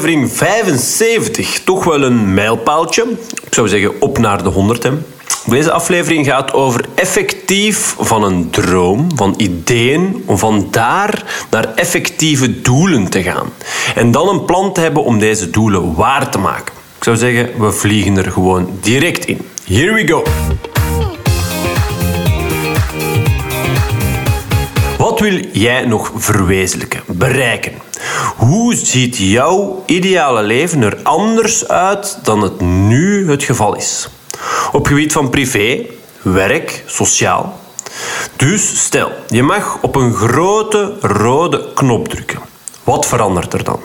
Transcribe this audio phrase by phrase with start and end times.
[0.00, 1.60] Aflevering 75.
[1.64, 3.06] Toch wel een mijlpaaltje.
[3.44, 4.82] Ik zou zeggen op naar de 100.
[4.82, 4.90] Hè.
[5.46, 12.60] Deze aflevering gaat over effectief van een droom, van ideeën, om van daar naar effectieve
[12.60, 13.46] doelen te gaan.
[13.94, 16.74] En dan een plan te hebben om deze doelen waar te maken.
[16.96, 19.40] Ik zou zeggen, we vliegen er gewoon direct in.
[19.64, 20.22] Here we go.
[24.98, 27.89] Wat wil jij nog verwezenlijken, bereiken?
[28.36, 34.08] Hoe ziet jouw ideale leven er anders uit dan het nu het geval is?
[34.72, 35.86] Op gebied van privé,
[36.22, 37.58] werk, sociaal.
[38.36, 42.38] Dus stel, je mag op een grote rode knop drukken.
[42.84, 43.80] Wat verandert er dan?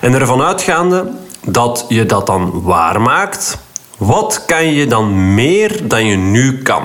[0.00, 1.10] En ervan uitgaande
[1.46, 3.58] dat je dat dan waarmaakt,
[3.98, 6.82] wat kan je dan meer dan je nu kan?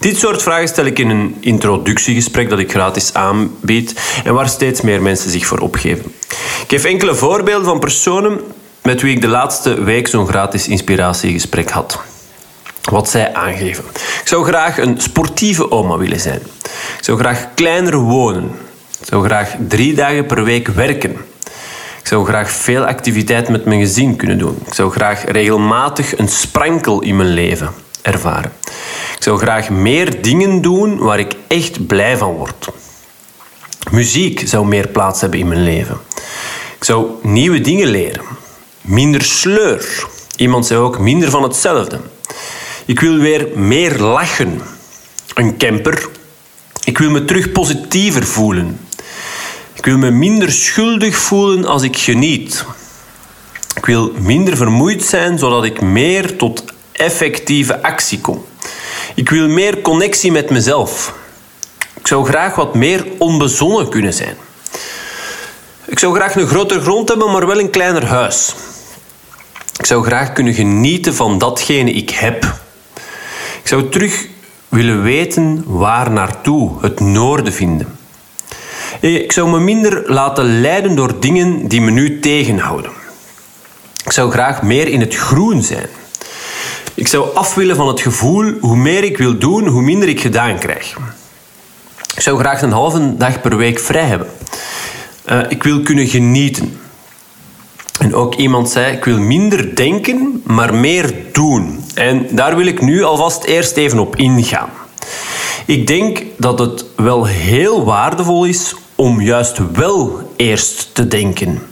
[0.00, 4.80] Dit soort vragen stel ik in een introductiegesprek dat ik gratis aanbied en waar steeds
[4.80, 6.04] meer mensen zich voor opgeven.
[6.62, 8.40] Ik geef enkele voorbeelden van personen
[8.82, 12.00] met wie ik de laatste week zo'n gratis inspiratiegesprek had.
[12.90, 13.84] Wat zij aangeven.
[13.94, 16.40] Ik zou graag een sportieve oma willen zijn.
[16.98, 18.50] Ik zou graag kleiner wonen.
[19.00, 21.10] Ik zou graag drie dagen per week werken.
[22.00, 24.62] Ik zou graag veel activiteit met mijn gezin kunnen doen.
[24.66, 27.70] Ik zou graag regelmatig een sprankel in mijn leven
[28.02, 28.59] ervaren.
[29.20, 32.68] Ik zou graag meer dingen doen waar ik echt blij van word.
[33.90, 35.98] Muziek zou meer plaats hebben in mijn leven.
[36.76, 38.22] Ik zou nieuwe dingen leren.
[38.80, 40.06] Minder sleur.
[40.36, 42.00] Iemand zei ook minder van hetzelfde.
[42.84, 44.60] Ik wil weer meer lachen.
[45.34, 46.08] Een camper.
[46.84, 48.80] Ik wil me terug positiever voelen.
[49.74, 52.64] Ik wil me minder schuldig voelen als ik geniet.
[53.74, 58.44] Ik wil minder vermoeid zijn zodat ik meer tot effectieve actie kom.
[59.14, 61.14] Ik wil meer connectie met mezelf.
[61.94, 64.36] Ik zou graag wat meer onbezonnen kunnen zijn.
[65.86, 68.54] Ik zou graag een groter grond hebben, maar wel een kleiner huis.
[69.78, 72.44] Ik zou graag kunnen genieten van datgene ik heb.
[73.62, 74.26] Ik zou terug
[74.68, 77.98] willen weten waar naartoe, het noorden vinden.
[79.00, 82.90] Ik zou me minder laten leiden door dingen die me nu tegenhouden.
[84.04, 85.88] Ik zou graag meer in het groen zijn.
[86.94, 90.20] Ik zou af willen van het gevoel, hoe meer ik wil doen, hoe minder ik
[90.20, 90.96] gedaan krijg.
[92.14, 94.28] Ik zou graag een halve dag per week vrij hebben.
[95.30, 96.80] Uh, ik wil kunnen genieten.
[98.00, 101.84] En ook iemand zei, ik wil minder denken, maar meer doen.
[101.94, 104.70] En daar wil ik nu alvast eerst even op ingaan.
[105.66, 111.62] Ik denk dat het wel heel waardevol is om juist wel eerst te denken.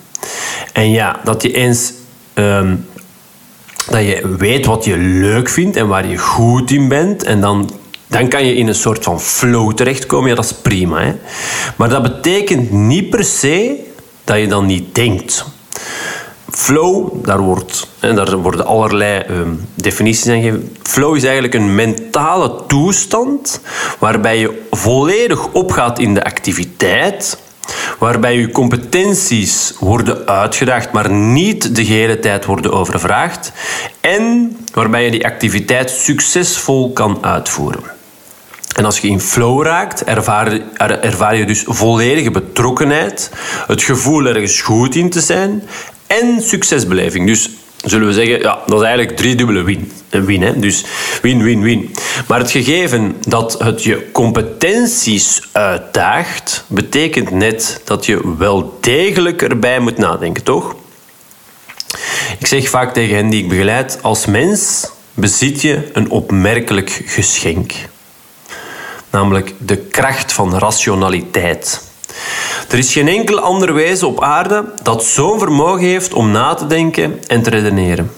[0.72, 1.92] En ja, dat je eens
[2.34, 2.86] um,
[3.90, 7.22] dat je weet wat je leuk vindt en waar je goed in bent.
[7.22, 7.70] En dan,
[8.06, 10.28] dan kan je in een soort van flow terechtkomen.
[10.28, 11.02] Ja, dat is prima.
[11.02, 11.14] Hè?
[11.76, 13.84] Maar dat betekent niet per se
[14.24, 15.44] dat je dan niet denkt.
[16.50, 20.76] Flow, daar, wordt, en daar worden allerlei um, definities aan gegeven.
[20.82, 23.60] Flow is eigenlijk een mentale toestand
[23.98, 27.38] waarbij je volledig opgaat in de activiteit
[27.98, 33.52] waarbij uw competenties worden uitgedaagd, maar niet de hele tijd worden overvraagd,
[34.00, 37.96] en waarbij je die activiteit succesvol kan uitvoeren.
[38.76, 43.30] En als je in flow raakt, ervaar, ervaar je dus volledige betrokkenheid,
[43.66, 45.62] het gevoel ergens goed in te zijn
[46.06, 47.26] en succesbeleving.
[47.26, 47.50] Dus
[47.84, 49.92] zullen we zeggen, ja, dat is eigenlijk driedubbele win.
[50.10, 50.58] Een win, hè?
[50.58, 50.84] Dus
[51.22, 51.94] win, win, win.
[52.26, 59.80] Maar het gegeven dat het je competenties uitdaagt, betekent net dat je wel degelijk erbij
[59.80, 60.74] moet nadenken, toch?
[62.38, 67.72] Ik zeg vaak tegen hen die ik begeleid, als mens bezit je een opmerkelijk geschenk.
[69.10, 71.87] Namelijk de kracht van rationaliteit.
[72.68, 76.66] Er is geen enkel ander wezen op aarde dat zo'n vermogen heeft om na te
[76.66, 78.10] denken en te redeneren.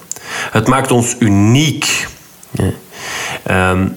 [0.50, 2.08] Het maakt ons uniek.
[3.42, 3.88] Ehm,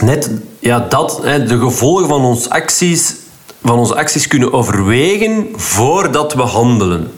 [0.00, 3.14] net ja, dat, de gevolgen van onze, acties,
[3.62, 7.12] van onze acties kunnen overwegen voordat we handelen.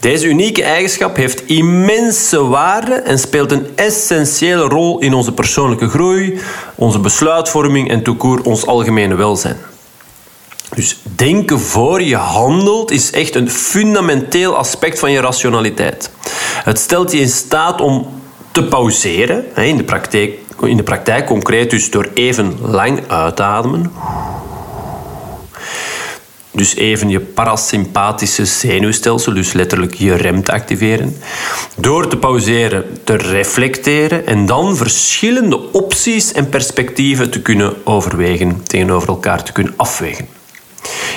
[0.00, 6.40] Deze unieke eigenschap heeft immense waarde en speelt een essentiële rol in onze persoonlijke groei,
[6.74, 9.56] onze besluitvorming en toekoor ons algemene welzijn.
[10.74, 16.10] Dus denken voor je handelt is echt een fundamenteel aspect van je rationaliteit.
[16.64, 18.08] Het stelt je in staat om
[18.50, 23.42] te pauzeren, in de praktijk, in de praktijk concreet dus door even lang uit te
[23.42, 23.92] ademen.
[26.50, 31.16] Dus even je parasympathische zenuwstelsel, dus letterlijk je rem te activeren.
[31.76, 39.08] Door te pauzeren, te reflecteren en dan verschillende opties en perspectieven te kunnen overwegen, tegenover
[39.08, 40.41] elkaar te kunnen afwegen.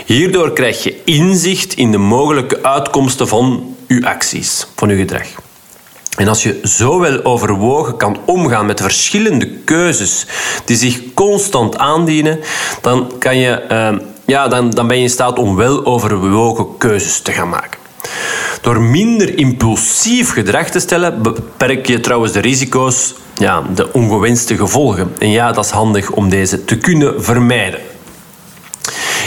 [0.05, 5.27] Hierdoor krijg je inzicht in de mogelijke uitkomsten van je acties, van je gedrag.
[6.17, 10.25] En als je zo wel overwogen kan omgaan met verschillende keuzes
[10.65, 12.39] die zich constant aandienen,
[12.81, 17.19] dan, kan je, uh, ja, dan, dan ben je in staat om wel overwogen keuzes
[17.19, 17.79] te gaan maken.
[18.61, 25.13] Door minder impulsief gedrag te stellen, beperk je trouwens de risico's, ja, de ongewenste gevolgen.
[25.19, 27.79] En ja, dat is handig om deze te kunnen vermijden.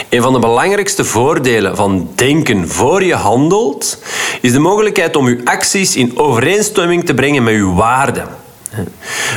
[0.09, 3.99] Een van de belangrijkste voordelen van denken voor je handelt,
[4.41, 8.29] is de mogelijkheid om je acties in overeenstemming te brengen met je waarden.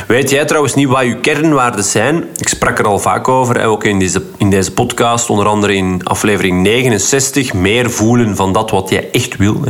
[0.06, 2.28] Weet jij trouwens niet wat je kernwaarden zijn?
[2.36, 6.00] Ik sprak er al vaak over, ook in deze, in deze podcast, onder andere in
[6.04, 9.60] aflevering 69, meer voelen van dat wat jij echt wil.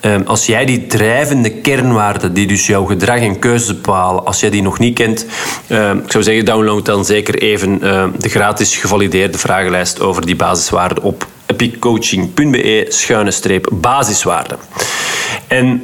[0.00, 4.50] Ehm, als jij die drijvende kernwaarden, die dus jouw gedrag en keuzes bepalen, als jij
[4.50, 5.26] die nog niet kent,
[5.66, 10.36] ehm, ik zou zeggen, download dan zeker even ehm, de gratis gevalideerde vragenlijst over die
[10.36, 14.58] basiswaarden op epiccoaching.be schuine streep basiswaarden.
[15.46, 15.82] En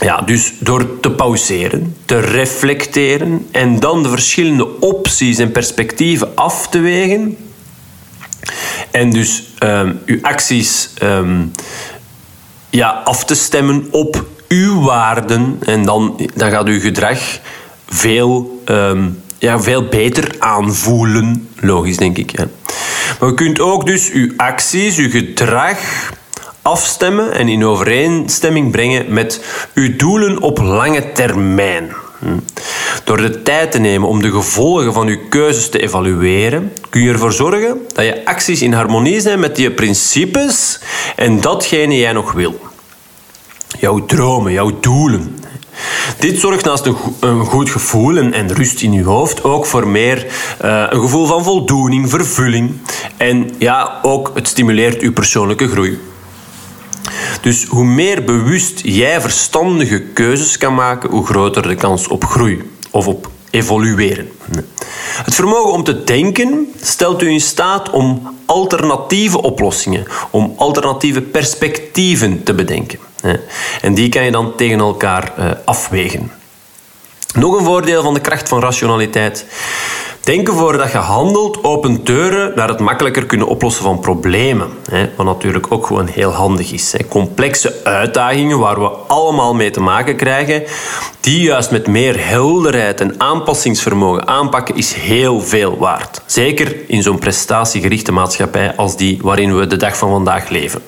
[0.00, 6.68] ja, dus door te pauzeren, te reflecteren en dan de verschillende opties en perspectieven af
[6.68, 7.36] te wegen.
[8.90, 11.52] En dus um, uw acties um,
[12.72, 15.58] ja, af te stemmen op uw waarden.
[15.64, 17.18] En dan, dan gaat uw gedrag
[17.88, 21.48] veel, um, ja, veel beter aanvoelen.
[21.60, 22.32] Logisch, denk ik.
[23.20, 25.78] Maar u kunt ook dus uw acties, uw gedrag
[26.62, 31.90] afstemmen en in overeenstemming brengen met uw doelen op lange termijn.
[32.22, 32.38] Hm.
[33.04, 37.12] Door de tijd te nemen om de gevolgen van uw keuzes te evalueren, kun je
[37.12, 40.80] ervoor zorgen dat je acties in harmonie zijn met je principes
[41.16, 42.60] en datgene jij nog wil.
[43.78, 45.38] Jouw dromen, jouw doelen.
[46.18, 46.86] Dit zorgt naast
[47.20, 50.26] een goed gevoel en rust in je hoofd ook voor meer
[50.64, 52.72] uh, een gevoel van voldoening, vervulling.
[53.16, 55.98] En ja, ook het stimuleert uw persoonlijke groei.
[57.40, 62.70] Dus hoe meer bewust jij verstandige keuzes kan maken, hoe groter de kans op groei
[62.90, 64.30] of op evolueren.
[65.24, 72.42] Het vermogen om te denken stelt u in staat om alternatieve oplossingen, om alternatieve perspectieven
[72.42, 72.98] te bedenken.
[73.80, 76.30] En die kan je dan tegen elkaar eh, afwegen.
[77.34, 79.46] Nog een voordeel van de kracht van rationaliteit.
[80.22, 84.70] Denken voordat je handelt opent deuren naar het makkelijker kunnen oplossen van problemen.
[85.16, 86.94] Wat natuurlijk ook gewoon heel handig is.
[87.08, 90.62] Complexe uitdagingen waar we allemaal mee te maken krijgen,
[91.20, 96.22] die juist met meer helderheid en aanpassingsvermogen aanpakken, is heel veel waard.
[96.26, 100.82] Zeker in zo'n prestatiegerichte maatschappij als die waarin we de dag van vandaag leven.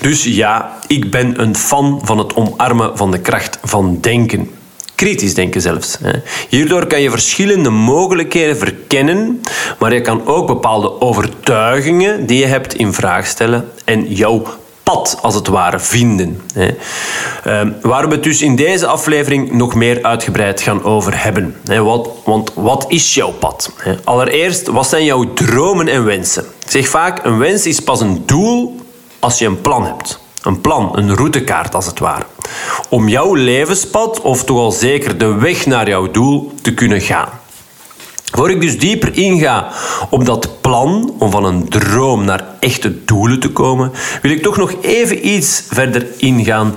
[0.00, 4.50] Dus ja, ik ben een fan van het omarmen van de kracht van denken
[4.98, 5.98] kritisch denken zelfs.
[6.48, 9.40] Hierdoor kan je verschillende mogelijkheden verkennen,
[9.78, 14.42] maar je kan ook bepaalde overtuigingen die je hebt in vraag stellen en jouw
[14.82, 16.40] pad, als het ware, vinden.
[17.44, 21.56] Ehm, waar we het dus in deze aflevering nog meer uitgebreid gaan over hebben.
[22.24, 23.72] Want wat is jouw pad?
[24.04, 26.44] Allereerst, wat zijn jouw dromen en wensen?
[26.64, 28.80] Ik zeg vaak, een wens is pas een doel
[29.18, 30.20] als je een plan hebt.
[30.42, 32.26] Een plan, een routekaart als het ware.
[32.88, 37.28] Om jouw levenspad, of toch al zeker de weg naar jouw doel, te kunnen gaan.
[38.32, 39.68] Voor ik dus dieper inga
[40.10, 43.92] op dat plan om van een droom naar echte doelen te komen,
[44.22, 46.74] wil ik toch nog even iets verder ingaan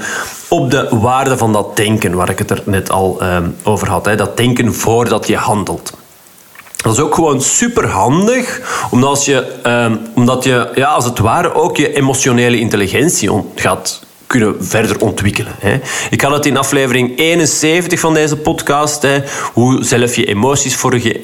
[0.48, 4.06] op de waarde van dat denken, waar ik het er net al uh, over had.
[4.06, 4.16] Hè.
[4.16, 5.94] Dat denken voordat je handelt.
[6.82, 8.62] Dat is ook gewoon super handig,
[8.92, 14.56] omdat je, uh, omdat je ja, als het ware ook je emotionele intelligentie gaat kunnen
[14.60, 15.56] verder ontwikkelen.
[15.60, 15.80] Hè.
[16.10, 19.20] Ik had het in aflevering 71 van deze podcast, hè,
[19.54, 20.76] hoe zelf je emoties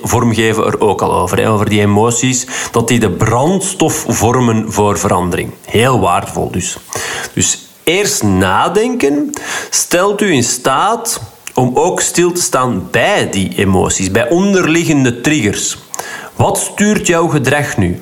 [0.01, 1.37] vormgeven, er ook al over.
[1.37, 5.51] Hè, over die emoties, dat die de brandstof vormen voor verandering.
[5.65, 6.77] Heel waardevol dus.
[7.33, 9.29] Dus eerst nadenken
[9.69, 11.21] stelt u in staat
[11.57, 15.77] om ook stil te staan bij die emoties, bij onderliggende triggers.
[16.35, 17.99] Wat stuurt jouw gedrag nu?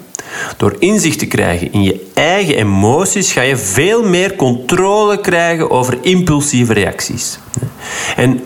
[0.57, 5.97] Door inzicht te krijgen in je eigen emoties ga je veel meer controle krijgen over
[6.01, 7.39] impulsieve reacties.
[8.15, 8.43] En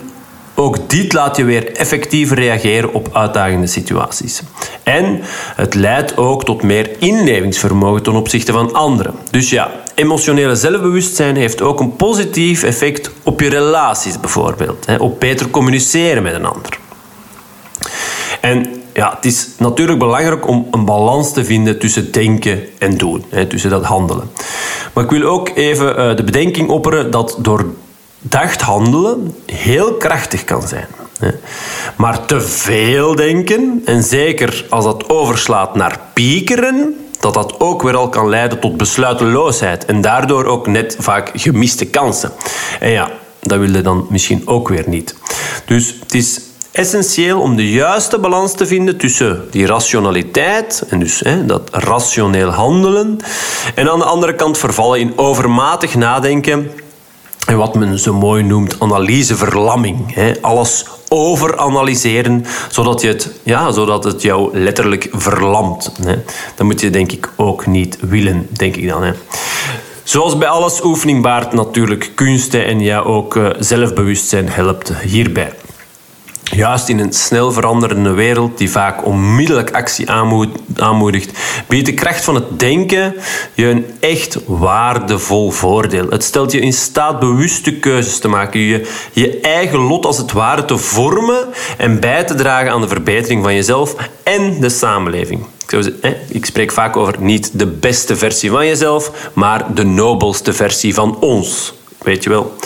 [0.60, 4.42] ook dit laat je weer effectiever reageren op uitdagende situaties.
[4.82, 5.20] En
[5.56, 9.14] het leidt ook tot meer inlevingsvermogen ten opzichte van anderen.
[9.30, 14.86] Dus ja, emotionele zelfbewustzijn heeft ook een positief effect op je relaties bijvoorbeeld.
[14.98, 16.78] Op beter communiceren met een ander.
[18.40, 23.24] En ja, het is natuurlijk belangrijk om een balans te vinden tussen denken en doen,
[23.48, 24.30] tussen dat handelen.
[24.92, 27.36] Maar ik wil ook even uh, de bedenking opperen dat
[28.20, 30.86] doordacht handelen heel krachtig kan zijn.
[31.96, 37.96] Maar te veel denken, en zeker als dat overslaat naar piekeren, dat dat ook weer
[37.96, 42.32] al kan leiden tot besluiteloosheid en daardoor ook net vaak gemiste kansen.
[42.80, 43.10] En ja,
[43.40, 45.14] dat wil je dan misschien ook weer niet.
[45.66, 46.40] Dus het is
[46.72, 52.50] essentieel om de juiste balans te vinden tussen die rationaliteit en dus hè, dat rationeel
[52.50, 53.18] handelen
[53.74, 56.70] en aan de andere kant vervallen in overmatig nadenken en
[57.56, 60.14] wat men zo mooi noemt analyseverlamming.
[60.14, 60.32] Hè.
[60.40, 65.92] Alles overanalyseren, zodat, je het, ja, zodat het jou letterlijk verlamt.
[66.02, 66.14] Hè.
[66.54, 69.02] Dat moet je denk ik ook niet willen, denk ik dan.
[69.02, 69.12] Hè.
[70.02, 75.52] Zoals bij alles oefening baart natuurlijk kunsten en ja, ook uh, zelfbewustzijn helpt hierbij.
[76.50, 80.10] Juist in een snel veranderende wereld die vaak onmiddellijk actie
[80.76, 81.38] aanmoedigt,
[81.68, 83.14] biedt de kracht van het denken
[83.54, 86.08] je een echt waardevol voordeel.
[86.08, 90.32] Het stelt je in staat bewuste keuzes te maken, je, je eigen lot als het
[90.32, 95.46] ware te vormen en bij te dragen aan de verbetering van jezelf en de samenleving.
[96.28, 101.16] Ik spreek vaak over niet de beste versie van jezelf, maar de nobelste versie van
[101.20, 101.72] ons.
[101.98, 102.56] Weet je wel.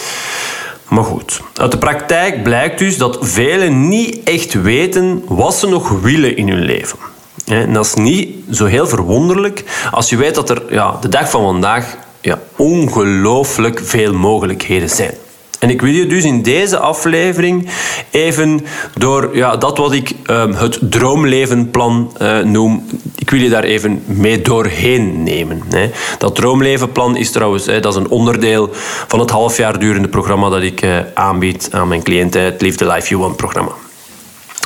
[0.89, 5.89] Maar goed, uit de praktijk blijkt dus dat velen niet echt weten wat ze nog
[6.01, 6.99] willen in hun leven.
[7.45, 11.31] En dat is niet zo heel verwonderlijk als je weet dat er ja, de dag
[11.31, 15.15] van vandaag ja, ongelooflijk veel mogelijkheden zijn.
[15.59, 17.69] En ik wil je dus in deze aflevering
[18.11, 23.65] even door ja, dat wat ik uh, het droomlevenplan uh, noem, ik wil je daar
[23.65, 25.63] even mee doorheen nemen.
[25.69, 25.91] Hè.
[26.19, 28.69] Dat droomlevenplan is trouwens hè, dat is een onderdeel
[29.07, 32.77] van het half jaar durende programma dat ik uh, aanbied aan mijn cliënten, het Live
[32.77, 33.73] the Life You Want programma.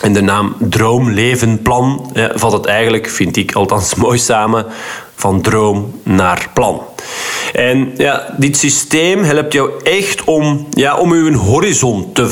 [0.02, 4.66] En de naam Droomlevenplan ja, vat het eigenlijk, vind ik althans mooi samen,
[5.18, 6.82] van droom naar plan.
[7.52, 12.28] En ja, dit systeem helpt jou echt om, ja, om je horizon te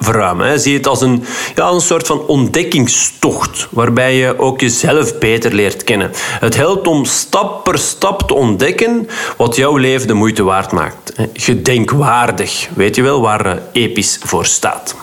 [0.00, 0.60] verruimen.
[0.60, 1.24] Zie het als een,
[1.54, 6.10] ja, een soort van ontdekkingstocht, waarbij je ook jezelf beter leert kennen.
[6.16, 11.12] Het helpt om stap per stap te ontdekken wat jouw leven de moeite waard maakt.
[11.32, 14.94] Gedenkwaardig, weet je wel waar eh, episch voor staat.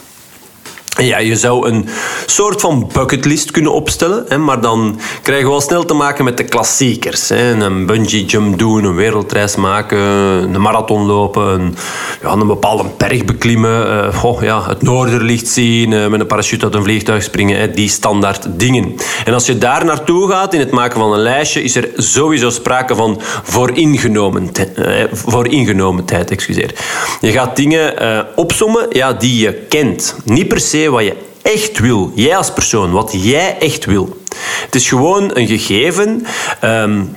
[0.99, 1.87] Ja, je zou een
[2.25, 6.37] soort van bucketlist kunnen opstellen, hè, maar dan krijgen we al snel te maken met
[6.37, 7.29] de klassiekers.
[7.29, 7.51] Hè.
[7.51, 11.75] Een bungee jump doen, een wereldreis maken, een marathon lopen, een,
[12.21, 16.75] ja, een bepaalde berg beklimmen, oh, ja, het noorderlicht zien, uh, met een parachute uit
[16.75, 18.95] een vliegtuig springen, hè, die standaard dingen.
[19.25, 22.49] En als je daar naartoe gaat in het maken van een lijstje, is er sowieso
[22.49, 24.77] sprake van vooringenomenheid.
[24.77, 26.73] Uh, vooringenomenheid excuseer.
[27.21, 27.93] Je gaat dingen
[28.35, 30.15] opsommen ja, die je kent.
[30.23, 32.11] Niet per se wat je echt wil.
[32.15, 34.21] Jij als persoon, wat jij echt wil.
[34.65, 36.25] Het is gewoon een gegeven
[36.63, 37.15] um,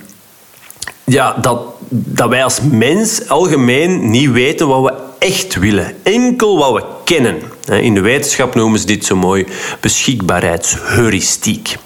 [1.04, 5.94] ja, dat, dat wij als mens algemeen niet weten wat we echt willen.
[6.02, 7.42] Enkel wat we kennen.
[7.82, 9.46] In de wetenschap noemen ze dit zo mooi
[9.80, 11.76] beschikbaarheidsheuristiek.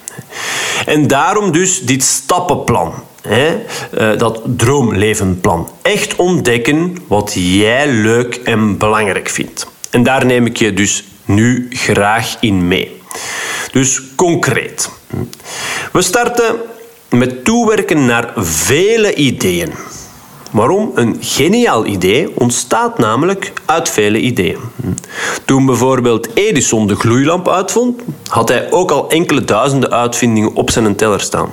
[0.86, 2.94] En daarom dus dit stappenplan.
[3.22, 3.64] Hè?
[3.90, 5.68] Eh, dat droomlevenplan.
[5.82, 9.66] Echt ontdekken wat jij leuk en belangrijk vindt.
[9.90, 13.00] En daar neem ik je dus nu graag in mee.
[13.72, 14.90] Dus concreet.
[15.92, 16.56] We starten
[17.08, 19.72] met toewerken naar vele ideeën.
[20.52, 20.90] Waarom?
[20.94, 24.58] Een geniaal idee ontstaat namelijk uit vele ideeën.
[25.44, 30.96] Toen bijvoorbeeld Edison de gloeilamp uitvond, had hij ook al enkele duizenden uitvindingen op zijn
[30.96, 31.50] teller staan.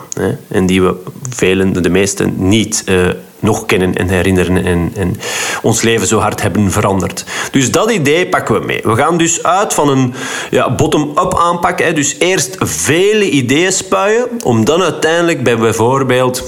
[0.48, 0.96] En die we
[1.30, 3.08] velen, de meesten, niet eh,
[3.44, 5.20] nog kennen en herinneren en, en,
[5.62, 7.26] ons leven zo hard hebben veranderd.
[7.52, 8.82] Dus dat idee pakken we mee.
[8.84, 10.14] We gaan dus uit van een
[10.50, 11.80] ja, bottom-up aanpak.
[11.80, 11.94] Hè.
[11.94, 16.44] Dus eerst vele ideeën spuien, om dan uiteindelijk bij bijvoorbeeld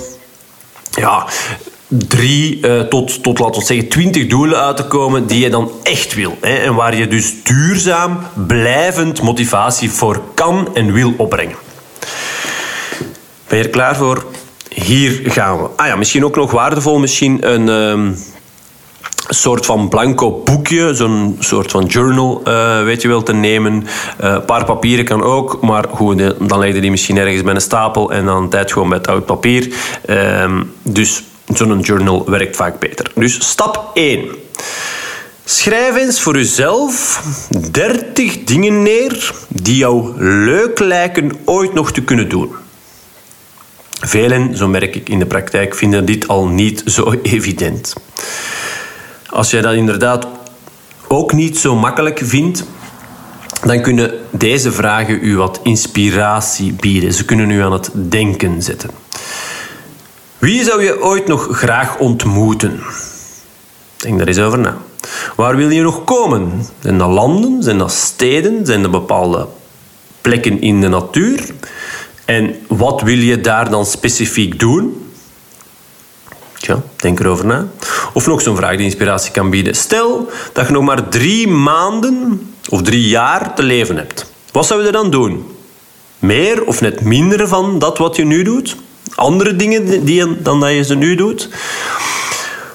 [0.91, 1.27] ja,
[1.87, 5.71] drie uh, tot, tot, laten we zeggen, twintig doelen uit te komen die je dan
[5.83, 6.37] echt wil.
[6.41, 11.55] Hè, en waar je dus duurzaam, blijvend motivatie voor kan en wil opbrengen.
[13.47, 14.25] Ben je er klaar voor?
[14.75, 15.69] Hier gaan we.
[15.75, 17.67] Ah ja, misschien ook nog waardevol, misschien een...
[17.67, 18.15] Um,
[19.27, 23.73] soort van blanco boekje, zo'n soort van journal, uh, weet je wel, te nemen.
[23.73, 26.17] Uh, een paar papieren kan ook, maar goed,
[26.49, 29.25] dan leg je die misschien ergens bij een stapel en dan tijd gewoon met oud
[29.25, 29.73] papier.
[30.09, 33.11] Uh, dus zo'n journal werkt vaak beter.
[33.15, 34.25] Dus stap 1.
[35.45, 37.23] Schrijf eens voor jezelf
[37.71, 42.55] 30 dingen neer die jou leuk lijken ooit nog te kunnen doen.
[44.01, 47.93] Velen, zo merk ik in de praktijk, vinden dit al niet zo evident.
[49.29, 50.27] Als jij dat inderdaad
[51.07, 52.63] ook niet zo makkelijk vindt,
[53.63, 57.13] dan kunnen deze vragen u wat inspiratie bieden.
[57.13, 58.89] Ze kunnen u aan het denken zetten.
[60.37, 62.79] Wie zou je ooit nog graag ontmoeten?
[63.97, 64.77] Denk daar eens over na.
[65.35, 66.65] Waar wil je nog komen?
[66.79, 67.63] Zijn dat landen?
[67.63, 68.65] Zijn dat steden?
[68.65, 69.47] Zijn dat bepaalde
[70.21, 71.39] plekken in de natuur?
[72.25, 75.09] En wat wil je daar dan specifiek doen?
[76.57, 77.67] Tja, denk erover na.
[78.13, 79.75] Of nog zo'n vraag die inspiratie kan bieden.
[79.75, 84.31] Stel dat je nog maar drie maanden of drie jaar te leven hebt.
[84.51, 85.45] Wat zou je dan doen?
[86.19, 88.75] Meer of net minder van dat wat je nu doet?
[89.15, 91.49] Andere dingen die dan dat je ze nu doet?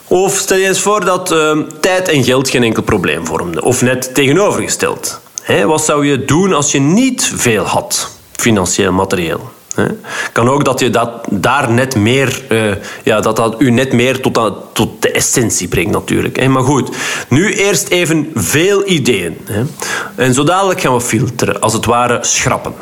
[0.06, 3.62] Of stel je eens voor dat uh, tijd en geld geen enkel probleem vormden.
[3.62, 5.20] Of net tegenovergesteld.
[5.64, 9.50] Wat zou je doen als je niet veel had, financieel, materieel?
[10.32, 14.20] Kan ook dat je dat daar net meer, uh, ja, dat dat u net meer
[14.20, 16.48] tot, dat, tot de essentie brengt natuurlijk.
[16.48, 16.96] Maar goed,
[17.28, 19.36] nu eerst even veel ideeën.
[20.14, 22.74] En zo dadelijk gaan we filteren, als het ware schrappen.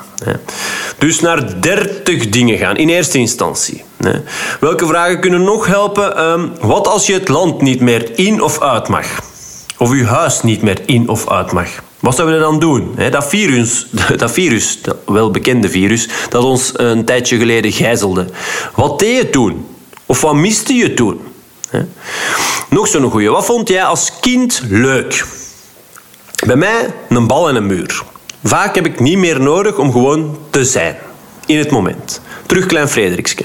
[0.99, 3.85] Dus naar 30 dingen gaan, in eerste instantie.
[4.61, 6.17] Welke vragen kunnen nog helpen?
[6.17, 9.07] Ehm, wat als je het land niet meer in of uit mag?
[9.79, 11.69] Of uw huis niet meer in of uit mag?
[12.00, 12.95] Wat zouden we dan doen?
[13.11, 13.87] Dat virus,
[14.17, 18.26] dat virus, dat welbekende virus, dat ons een tijdje geleden gijzelde.
[18.75, 19.67] Wat deed je toen?
[20.07, 21.21] Of wat miste je toen?
[22.69, 23.31] Nog zo'n goeie.
[23.31, 25.25] Wat vond jij als kind leuk?
[26.47, 28.02] Bij mij een bal en een muur.
[28.45, 30.97] Vaak heb ik niet meer nodig om gewoon te zijn.
[31.47, 32.21] In het moment.
[32.47, 33.45] Terug klein Frederikske.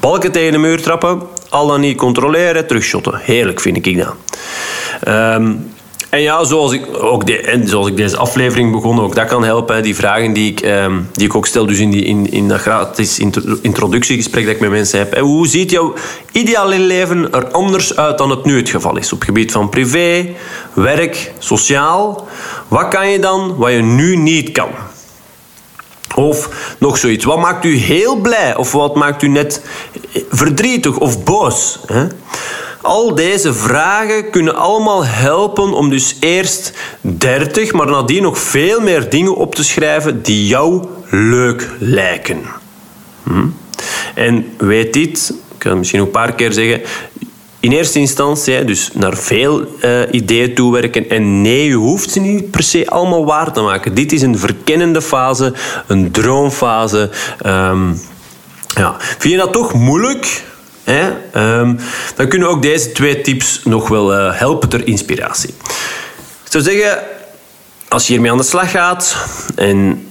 [0.00, 3.18] Balken tegen de muur trappen, al dan niet controleren, terugshotten.
[3.18, 4.14] Heerlijk vind ik dat.
[5.08, 5.72] Um,
[6.10, 9.44] en ja, zoals ik, ook de, en zoals ik deze aflevering begon, ook dat kan
[9.44, 9.82] helpen.
[9.82, 12.60] Die vragen die ik, ehm, die ik ook stel dus in, die, in, in dat
[12.60, 13.18] gratis
[13.62, 15.12] introductiegesprek dat ik met mensen heb.
[15.12, 15.94] En hoe ziet jouw
[16.32, 19.12] ideale leven er anders uit dan het nu het geval is?
[19.12, 20.34] Op het gebied van privé,
[20.72, 22.28] werk, sociaal.
[22.68, 24.70] Wat kan je dan wat je nu niet kan?
[26.14, 27.24] Of nog zoiets.
[27.24, 28.56] Wat maakt u heel blij?
[28.56, 29.62] Of wat maakt u net
[30.30, 31.80] verdrietig of boos?
[31.86, 32.06] Hè?
[32.82, 39.10] Al deze vragen kunnen allemaal helpen om dus eerst 30, maar nadien nog veel meer
[39.10, 42.40] dingen op te schrijven die jou leuk lijken.
[43.22, 43.46] Hm?
[44.14, 46.82] En weet dit, ik kan het misschien een paar keer zeggen,
[47.60, 51.08] in eerste instantie, dus naar veel uh, ideeën toewerken.
[51.08, 53.94] En nee, je hoeft ze niet per se allemaal waar te maken.
[53.94, 55.52] Dit is een verkennende fase,
[55.86, 57.10] een droomfase.
[57.46, 58.00] Um,
[58.66, 58.96] ja.
[58.98, 60.42] Vind je dat toch moeilijk?
[60.86, 61.78] Um,
[62.16, 65.54] dan kunnen ook deze twee tips nog wel uh, helpen ter inspiratie.
[66.44, 67.02] Ik zou zeggen,
[67.88, 69.16] als je hiermee aan de slag gaat
[69.54, 70.08] en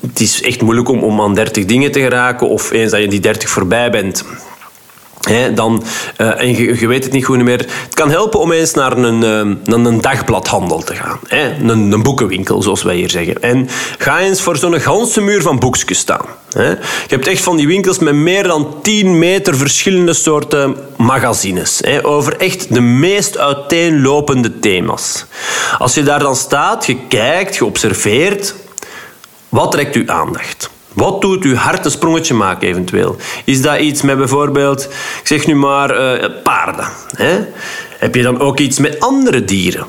[0.00, 3.08] het is echt moeilijk om, om aan 30 dingen te geraken, of eens dat je
[3.08, 4.24] die 30 voorbij bent,
[5.54, 5.82] dan,
[6.18, 7.58] uh, en je, je, weet het niet goed meer.
[7.58, 11.18] Het kan helpen om eens naar een, uh, een dagbladhandel te gaan.
[11.28, 13.42] Een, een, boekenwinkel, zoals wij hier zeggen.
[13.42, 16.26] En ga eens voor zo'n ganse muur van boekjes staan.
[16.50, 21.82] Je hebt echt van die winkels met meer dan 10 meter verschillende soorten magazines.
[22.02, 25.24] Over echt de meest uiteenlopende thema's.
[25.78, 28.54] Als je daar dan staat, je kijkt, je observeert,
[29.48, 30.70] wat trekt uw aandacht?
[30.94, 33.16] Wat doet uw hart een sprongetje maken eventueel?
[33.44, 34.84] Is dat iets met bijvoorbeeld,
[35.20, 36.88] ik zeg nu maar, uh, paarden?
[37.16, 37.38] Hè?
[37.98, 39.86] Heb je dan ook iets met andere dieren?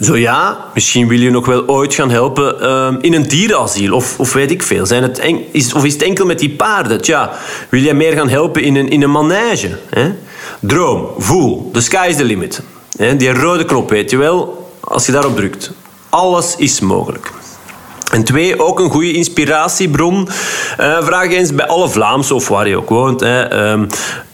[0.00, 4.18] Zo ja, misschien wil je nog wel ooit gaan helpen uh, in een dierenasiel of,
[4.18, 4.86] of weet ik veel.
[4.86, 7.00] Zijn het is, of is het enkel met die paarden?
[7.00, 7.32] Tja,
[7.68, 9.78] wil je meer gaan helpen in een, in een manege?
[9.90, 10.12] Hè?
[10.60, 12.62] Droom, voel, the sky is the limit.
[12.96, 13.16] Hè?
[13.16, 15.70] Die rode knop weet je wel, als je daarop drukt.
[16.08, 17.32] Alles is mogelijk.
[18.16, 20.28] En twee, ook een goede inspiratiebron.
[20.80, 23.20] Uh, vraag eens bij alle Vlaamse of waar je ook woont.
[23.20, 23.82] Hè, uh,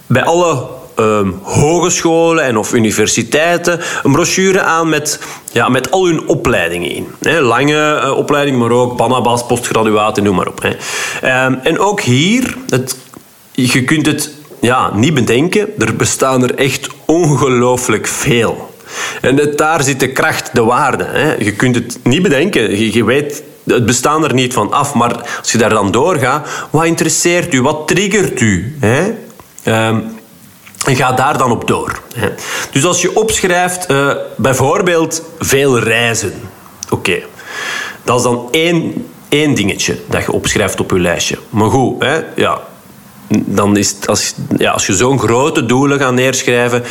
[0.06, 0.66] bij alle
[0.98, 5.20] uh, hogescholen en of universiteiten een brochure aan met,
[5.52, 7.06] ja, met al hun opleidingen in.
[7.20, 10.62] Hè, lange uh, opleidingen, maar ook Banabas, postgraduaten, noem maar op.
[10.62, 10.70] Hè.
[11.20, 12.96] Ehm, en ook hier, het,
[13.52, 18.74] je kunt het ja, niet bedenken, er bestaan er echt ongelooflijk veel.
[19.20, 21.04] En daar zit de kracht, de waarde.
[21.04, 21.34] Hè.
[21.34, 22.78] Je kunt het niet bedenken.
[22.78, 24.94] Je, je weet het bestaan er niet van af.
[24.94, 27.62] Maar als je daar dan doorgaat, wat interesseert u?
[27.62, 28.76] Wat triggert u?
[28.80, 29.14] Hè?
[29.62, 29.98] Ehm,
[30.86, 32.00] en ga daar dan op door.
[32.14, 32.28] Hè?
[32.72, 36.32] Dus als je opschrijft, uh, bijvoorbeeld veel reizen.
[36.90, 37.22] Oké,
[38.04, 41.38] dat is dan één, één dingetje dat je opschrijft op je lijstje.
[41.50, 42.20] Maar goed, hè?
[42.36, 42.60] Ja,
[43.28, 46.82] dan is als, ja, als je zo'n grote doelen gaat neerschrijven,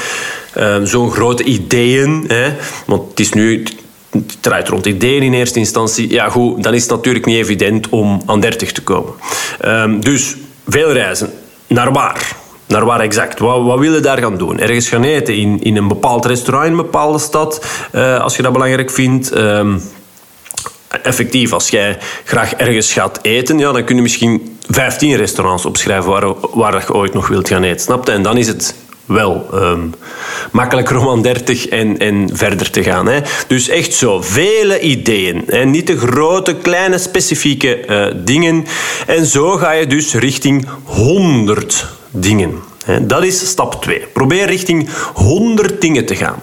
[0.57, 2.53] uh, zo'n grote ideeën, hè,
[2.85, 3.63] want het is nu
[4.39, 6.09] draait rond ideeën in eerste instantie.
[6.09, 9.13] Ja, goed, dan is het natuurlijk niet evident om aan 30 te komen.
[9.65, 10.35] Um, dus
[10.67, 11.33] veel reizen.
[11.67, 12.35] Naar waar?
[12.67, 13.39] Naar waar exact?
[13.39, 14.59] Wat, wat wil je daar gaan doen?
[14.59, 18.41] Ergens gaan eten in, in een bepaald restaurant in een bepaalde stad, uh, als je
[18.41, 19.35] dat belangrijk vindt.
[19.37, 19.81] Um,
[21.01, 26.11] effectief, als jij graag ergens gaat eten, ja, dan kun je misschien 15 restaurants opschrijven
[26.11, 27.79] waar, waar je ooit nog wilt gaan eten.
[27.79, 28.11] Snap je?
[28.11, 29.93] En dan is het wel um,
[30.51, 33.07] makkelijk roman 30 en, en verder te gaan.
[33.07, 33.19] Hè.
[33.47, 35.43] Dus echt zo, vele ideeën.
[35.47, 35.65] Hè.
[35.65, 38.65] Niet de grote, kleine, specifieke uh, dingen.
[39.07, 42.69] En zo ga je dus richting 100 dingen.
[43.01, 43.99] Dat is stap 2.
[44.13, 46.39] Probeer richting 100 dingen te gaan.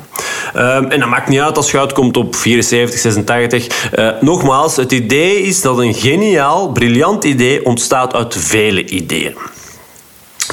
[0.57, 3.91] Um, en dat maakt niet uit als je uitkomt op 74, 86.
[3.99, 9.37] Uh, nogmaals, het idee is dat een geniaal, briljant idee ontstaat uit vele ideeën.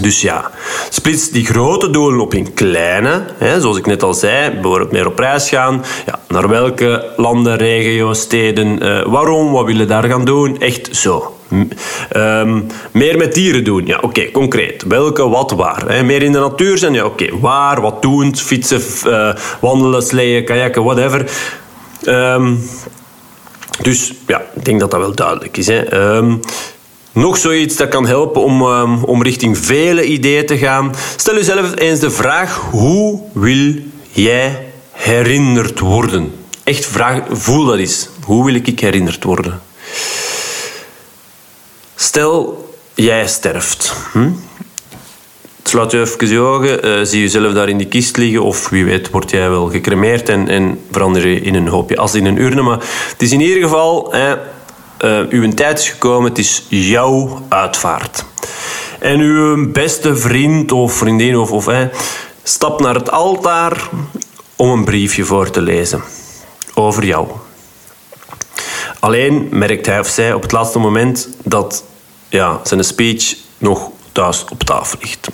[0.01, 0.51] Dus ja,
[0.89, 3.25] splits die grote doelen op in kleine.
[3.37, 5.83] Hè, zoals ik net al zei, bijvoorbeeld meer op reis gaan.
[6.05, 10.59] Ja, naar welke landen, regio's, steden, uh, waarom, wat willen daar gaan doen?
[10.59, 11.37] Echt zo.
[12.15, 14.83] Um, meer met dieren doen, ja, oké, concreet.
[14.87, 15.83] Welke, wat, waar.
[15.87, 16.03] Hè.
[16.03, 20.83] Meer in de natuur zijn, ja, oké, waar, wat doen, fietsen, uh, wandelen, sleeën, kajakken,
[20.83, 21.31] whatever.
[22.03, 22.69] Um,
[23.81, 25.67] dus ja, ik denk dat dat wel duidelijk is.
[25.67, 26.15] Hè.
[26.15, 26.39] Um,
[27.15, 30.95] nog zoiets dat kan helpen om, um, om richting vele ideeën te gaan.
[31.15, 33.73] Stel jezelf eens de vraag: hoe wil
[34.11, 36.33] jij herinnerd worden?
[36.63, 38.09] Echt vraag, voel dat eens.
[38.23, 39.61] Hoe wil ik herinnerd worden?
[41.95, 43.93] Stel, jij sterft.
[44.11, 44.29] Hm?
[45.63, 48.85] Sluit je even je ogen, uh, zie jezelf daar in die kist liggen, of wie
[48.85, 52.41] weet word jij wel gecremeerd en, en verander je in een hoopje as in een
[52.41, 52.61] urne.
[52.61, 54.13] Maar het is in ieder geval,
[55.05, 58.25] uh, uw tijd is gekomen, het is jouw uitvaart.
[58.99, 61.69] En uw beste vriend of vriendin of, of
[62.43, 63.89] stapt naar het altaar
[64.55, 66.03] om een briefje voor te lezen
[66.73, 67.27] over jou.
[68.99, 71.83] Alleen merkt hij of zij op het laatste moment dat
[72.29, 75.27] ja, zijn speech nog thuis op tafel ligt.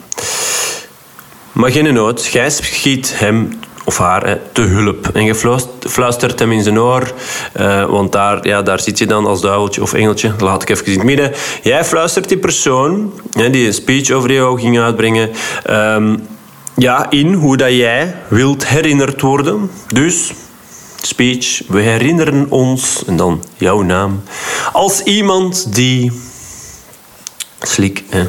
[1.51, 5.07] Maar geen nood, gij schiet hem of haar te hulp.
[5.13, 5.35] En je
[5.79, 7.13] fluistert hem in zijn oor,
[7.59, 10.85] uh, want daar, ja, daar zit je dan als duiveltje of engeltje, laat ik even
[10.85, 11.31] in het midden.
[11.63, 15.29] Jij fluistert die persoon die een speech over jou ging uitbrengen,
[15.69, 16.27] um,
[16.75, 19.71] ja, in hoe dat jij wilt herinnerd worden.
[19.93, 20.33] Dus
[21.01, 24.23] speech, we herinneren ons, en dan jouw naam,
[24.71, 26.11] als iemand die.
[27.63, 28.27] Slik, hè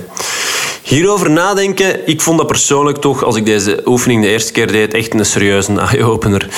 [0.92, 4.94] Hierover nadenken, ik vond dat persoonlijk toch, als ik deze oefening de eerste keer deed,
[4.94, 6.48] echt een serieuze eye-opener.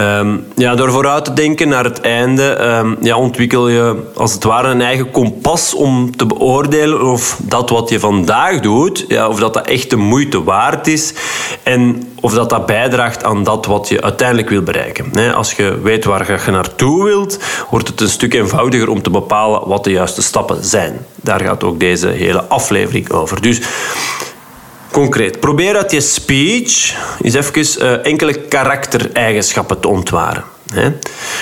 [0.00, 4.44] Um, ja, door vooruit te denken naar het einde, um, ja, ontwikkel je als het
[4.44, 9.38] ware een eigen kompas om te beoordelen of dat wat je vandaag doet, ja, of
[9.38, 11.14] dat dat echt de moeite waard is
[11.62, 15.34] en of dat dat bijdraagt aan dat wat je uiteindelijk wil bereiken.
[15.34, 17.38] Als je weet waar je naartoe wilt,
[17.70, 21.06] wordt het een stuk eenvoudiger om te bepalen wat de juiste stappen zijn.
[21.16, 23.40] Daar gaat ook deze hele aflevering over.
[23.40, 23.60] Dus
[24.90, 30.53] concreet, probeer uit je speech eens even uh, enkele karaktereigenschappen te ontwaren.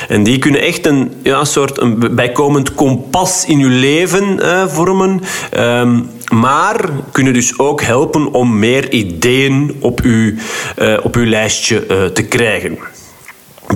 [0.09, 5.21] En die kunnen echt een ja, soort een bijkomend kompas in je leven uh, vormen.
[5.59, 10.33] Um, maar kunnen dus ook helpen om meer ideeën op uw,
[10.79, 12.79] uh, op uw lijstje uh, te krijgen.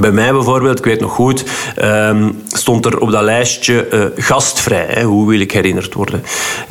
[0.00, 1.44] Bij mij bijvoorbeeld, ik weet nog goed,
[1.82, 4.86] um, stond er op dat lijstje uh, gastvrij.
[4.88, 6.22] Hè, hoe wil ik herinnerd worden?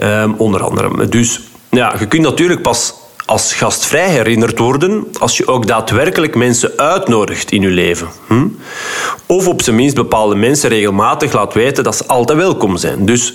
[0.03, 1.09] Um, onder andere.
[1.09, 2.93] Dus ja, je kunt natuurlijk pas
[3.25, 8.07] als gastvrij herinnerd worden als je ook daadwerkelijk mensen uitnodigt in je leven.
[8.27, 8.47] Hm?
[9.25, 13.05] Of op zijn minst bepaalde mensen regelmatig laat weten dat ze altijd welkom zijn.
[13.05, 13.33] Dus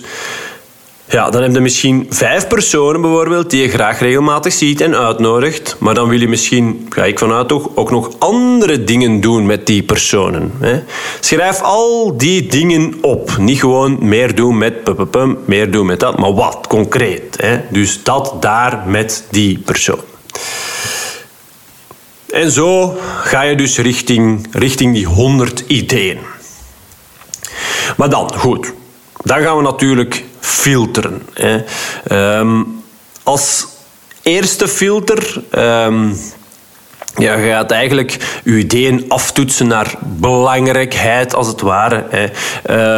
[1.11, 5.75] ja, dan heb je misschien vijf personen bijvoorbeeld die je graag regelmatig ziet en uitnodigt.
[5.79, 9.65] Maar dan wil je misschien, ga ik vanuit toch, ook nog andere dingen doen met
[9.65, 10.51] die personen.
[10.59, 10.79] Hè?
[11.19, 13.37] Schrijf al die dingen op.
[13.37, 17.37] Niet gewoon meer doen met pum, meer doen met dat, maar wat concreet.
[17.37, 17.59] Hè?
[17.69, 20.01] Dus dat daar met die persoon.
[22.29, 26.17] En zo ga je dus richting, richting die 100 ideeën.
[27.97, 28.73] Maar dan, goed,
[29.23, 31.21] dan gaan we natuurlijk filteren.
[31.33, 31.59] Hè.
[32.39, 32.83] Um,
[33.23, 33.67] als
[34.21, 35.43] eerste filter.
[35.85, 36.15] Um,
[37.15, 42.05] ja, je gaat eigenlijk je ideeën aftoetsen naar belangrijkheid, als het ware.
[42.09, 42.23] Hè.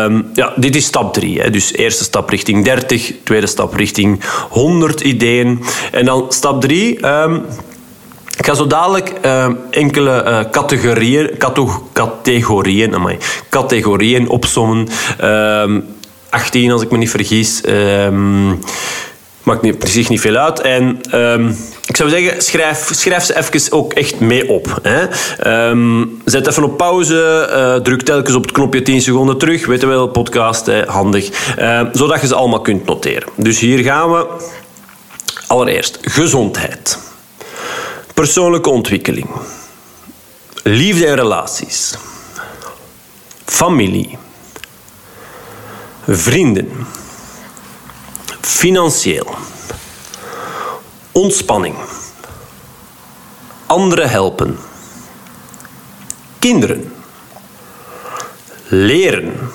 [0.05, 1.49] Um, ja, dit is stap 3.
[1.49, 5.63] Dus eerste stap richting 30, tweede stap richting 100 ideeën.
[5.91, 7.07] En dan stap 3.
[7.07, 7.45] Um,
[8.37, 9.09] ik ga zo dadelijk
[9.69, 11.29] enkele uh, categorieën,
[11.93, 13.17] categorieën, amai,
[13.49, 14.87] categorieën opzommen.
[15.23, 15.75] Uh,
[16.33, 17.61] 18, als ik me niet vergis.
[17.65, 18.59] Um,
[19.43, 20.61] maakt niet, precies niet veel uit.
[20.61, 24.79] En um, ik zou zeggen, schrijf, schrijf ze even ook echt mee op.
[24.81, 25.05] Hè.
[25.69, 29.65] Um, zet even op pauze, uh, druk telkens op het knopje 10 seconden terug.
[29.65, 31.29] Weet je wel, podcast, hè, handig.
[31.91, 33.29] Zodat je ze allemaal kunt noteren.
[33.35, 34.27] Dus hier gaan we.
[35.47, 36.99] Allereerst, gezondheid.
[38.13, 39.27] Persoonlijke ontwikkeling.
[40.63, 41.93] Liefde en relaties.
[43.45, 44.17] Familie
[46.07, 46.87] vrienden,
[48.41, 49.35] financieel,
[51.11, 51.75] ontspanning,
[53.65, 54.57] anderen helpen.
[56.39, 56.93] Kinderen.
[58.67, 59.51] Leren.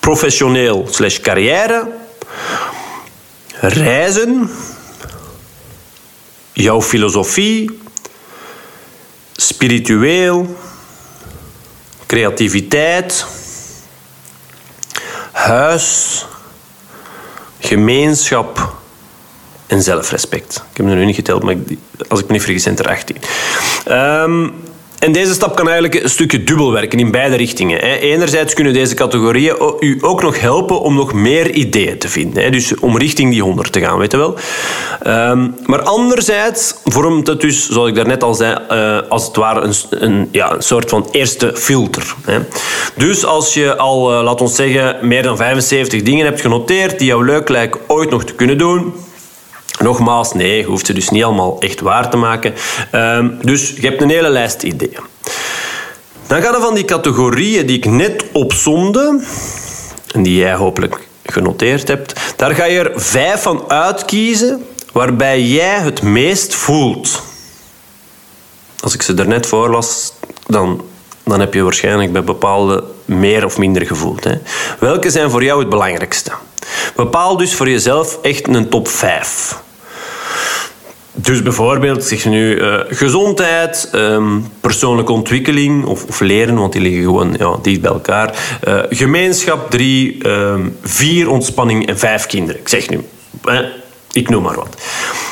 [0.00, 1.86] Professioneel slash carrière.
[3.60, 4.50] Reizen.
[6.52, 7.80] Jouw filosofie.
[9.32, 10.56] Spiritueel.
[12.06, 13.26] Creativiteit.
[15.38, 16.26] Huis.
[17.58, 18.76] Gemeenschap
[19.66, 20.64] en zelfrespect.
[20.70, 21.56] Ik heb er nu niet geteld, maar
[22.08, 23.16] als ik me niet vergis zijn er 18.
[23.88, 24.54] Um,
[24.98, 27.82] en deze stap kan eigenlijk een stukje dubbel werken in beide richtingen.
[27.82, 32.52] Enerzijds kunnen deze categorieën u ook nog helpen om nog meer ideeën te vinden.
[32.52, 34.36] Dus om richting die 100 te gaan, weet je wel.
[35.02, 39.60] Ehm, maar anderzijds vormt het dus, zoals ik daarnet al zei, uh, als het ware
[39.60, 42.14] een, een, ja, een soort van eerste filter.
[42.96, 47.08] Dus als je al, uh, laat ons zeggen, meer dan 75 dingen hebt genoteerd die
[47.08, 48.92] jou leuk lijken ooit nog te kunnen doen,
[49.78, 52.54] Nogmaals, nee, je hoeft ze dus niet allemaal echt waar te maken.
[52.90, 55.00] Ehm, dus je hebt een hele lijst ideeën.
[56.26, 59.20] Dan gaan er van die categorieën die ik net opzomde,
[60.12, 65.78] en die jij hopelijk genoteerd hebt, daar ga je er vijf van uitkiezen waarbij jij
[65.78, 67.22] het meest voelt.
[68.80, 70.12] Als ik ze er net voorlas,
[70.46, 70.84] dan,
[71.24, 74.24] dan heb je waarschijnlijk bij bepaalde meer of minder gevoeld.
[74.24, 74.34] Hè.
[74.78, 76.32] Welke zijn voor jou het belangrijkste?
[76.96, 79.62] Bepaal dus voor jezelf echt een top 5.
[81.20, 86.82] Dus bijvoorbeeld, zeg je nu, uh, gezondheid, um, persoonlijke ontwikkeling of, of, leren, want die
[86.82, 88.58] liggen gewoon ja, dicht bij elkaar.
[88.68, 92.60] Uh, gemeenschap, drie, um, vier, ontspanning en vijf kinderen.
[92.60, 93.00] Ik zeg nu,
[93.44, 93.58] eh,
[94.12, 94.82] ik noem maar wat.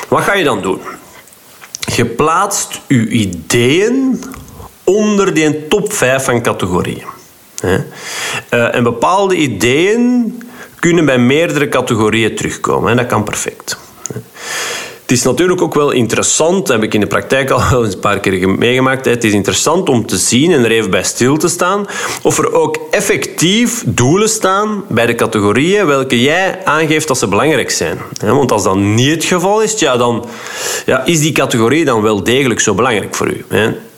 [0.09, 0.81] Wat ga je dan doen?
[1.95, 4.25] Je plaatst je ideeën
[4.85, 7.05] onder die top 5 van categorieën.
[7.65, 10.35] Uh, en bepaalde ideeën
[10.79, 12.91] kunnen bij meerdere categorieën terugkomen.
[12.91, 13.79] En dat kan perfect.
[15.07, 18.49] Het is natuurlijk ook wel interessant, heb ik in de praktijk al een paar keer
[18.49, 19.05] meegemaakt.
[19.05, 21.87] Het is interessant om te zien en er even bij stil te staan
[22.23, 27.71] of er ook effectief doelen staan bij de categorieën welke jij aangeeft dat ze belangrijk
[27.71, 27.99] zijn.
[28.21, 30.27] Want als dat niet het geval is, ja, dan
[30.87, 33.45] ja, is die categorie dan wel degelijk zo belangrijk voor u.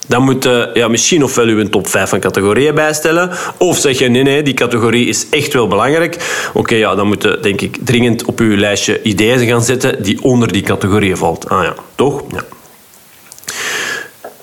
[0.09, 3.31] Dan moet je ja, misschien ofwel uw top 5 van categorieën bijstellen.
[3.57, 6.17] Of zeg je, nee, nee, die categorie is echt wel belangrijk.
[6.53, 10.23] Oké, ja, dan moet je denk ik dringend op uw lijstje ideeën gaan zetten die
[10.23, 11.49] onder die categorieën valt.
[11.49, 12.23] Ah ja, toch?
[12.31, 12.43] Ja.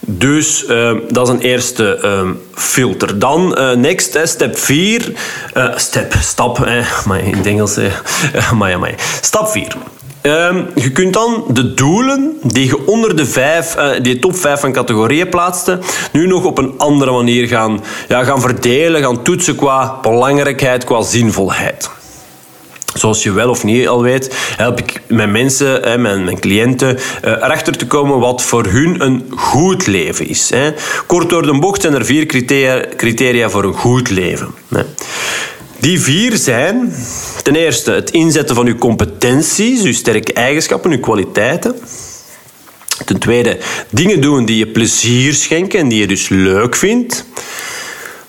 [0.01, 3.19] Dus uh, dat is een eerste uh, filter.
[3.19, 5.13] Dan uh, next, step 4.
[5.77, 6.59] step, stap,
[7.07, 7.79] maar in het Engels.
[9.21, 9.77] Stap 4.
[10.27, 14.61] Ehm, je kunt dan de doelen die je onder de vijf, uh, die top 5
[14.61, 15.79] van categorieën plaatste,
[16.13, 21.03] nu nog op een andere manier gaan, ja, gaan verdelen, gaan toetsen qua belangrijkheid, qua
[21.03, 21.91] zinvolheid.
[22.95, 27.33] Zoals je wel of niet al weet, help ik mijn mensen, mijn, mijn cliënten, eh,
[27.33, 30.53] erachter te komen wat voor hun een goed leven is.
[31.07, 32.27] Kort door de bocht zijn er vier
[32.97, 34.55] criteria voor een goed leven.
[35.81, 36.93] Die vier zijn
[37.43, 41.75] ten eerste het inzetten van uw competenties, uw sterke eigenschappen, uw kwaliteiten.
[43.05, 43.59] Ten tweede,
[43.91, 47.25] dingen doen die je plezier schenken en die je dus leuk vindt.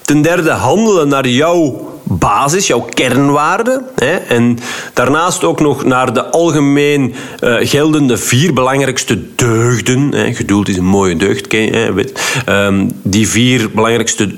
[0.01, 3.85] Ten derde, handelen naar jouw basis, jouw kernwaarden.
[4.27, 4.59] En
[4.93, 10.35] daarnaast ook nog naar de algemeen uh, geldende vier belangrijkste deugden.
[10.35, 12.11] Geduld is een mooie deugd, ken je.
[12.49, 14.35] Um, die vier belangrijkste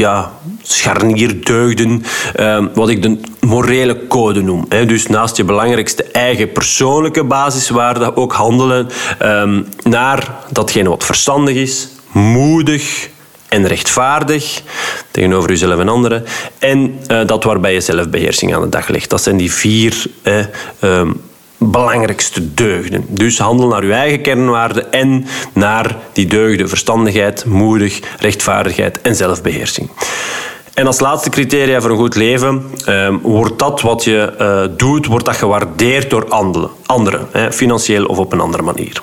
[0.00, 0.32] ja,
[0.62, 2.02] scharnierdeugden,
[2.40, 4.66] uh, wat ik de morele code noem.
[4.68, 4.86] Hè.
[4.86, 8.88] Dus naast je belangrijkste eigen persoonlijke basiswaarden ook handelen
[9.22, 13.08] um, naar datgene wat verstandig is, moedig
[13.48, 14.62] en rechtvaardig
[15.10, 16.24] tegenover jezelf en anderen.
[16.58, 19.10] En uh, dat waarbij je zelfbeheersing aan de dag legt.
[19.10, 20.04] Dat zijn die vier
[20.80, 21.20] um,
[21.60, 23.04] belangrijkste deugden.
[23.08, 29.90] Dus handel naar uw eigen kernwaarden en naar die deugden verstandigheid, moedig, rechtvaardigheid en zelfbeheersing.
[30.74, 35.06] En als laatste criteria voor een goed leven eh, wordt dat wat je uh, doet,
[35.06, 39.02] wordt dat gewaardeerd door anderen, anderen financieel of op een andere manier.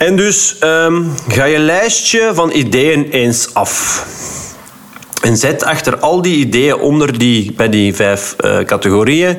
[0.00, 4.04] En dus um, ga je lijstje van ideeën eens af.
[5.22, 9.38] En zet achter al die ideeën onder die, bij die vijf uh, categorieën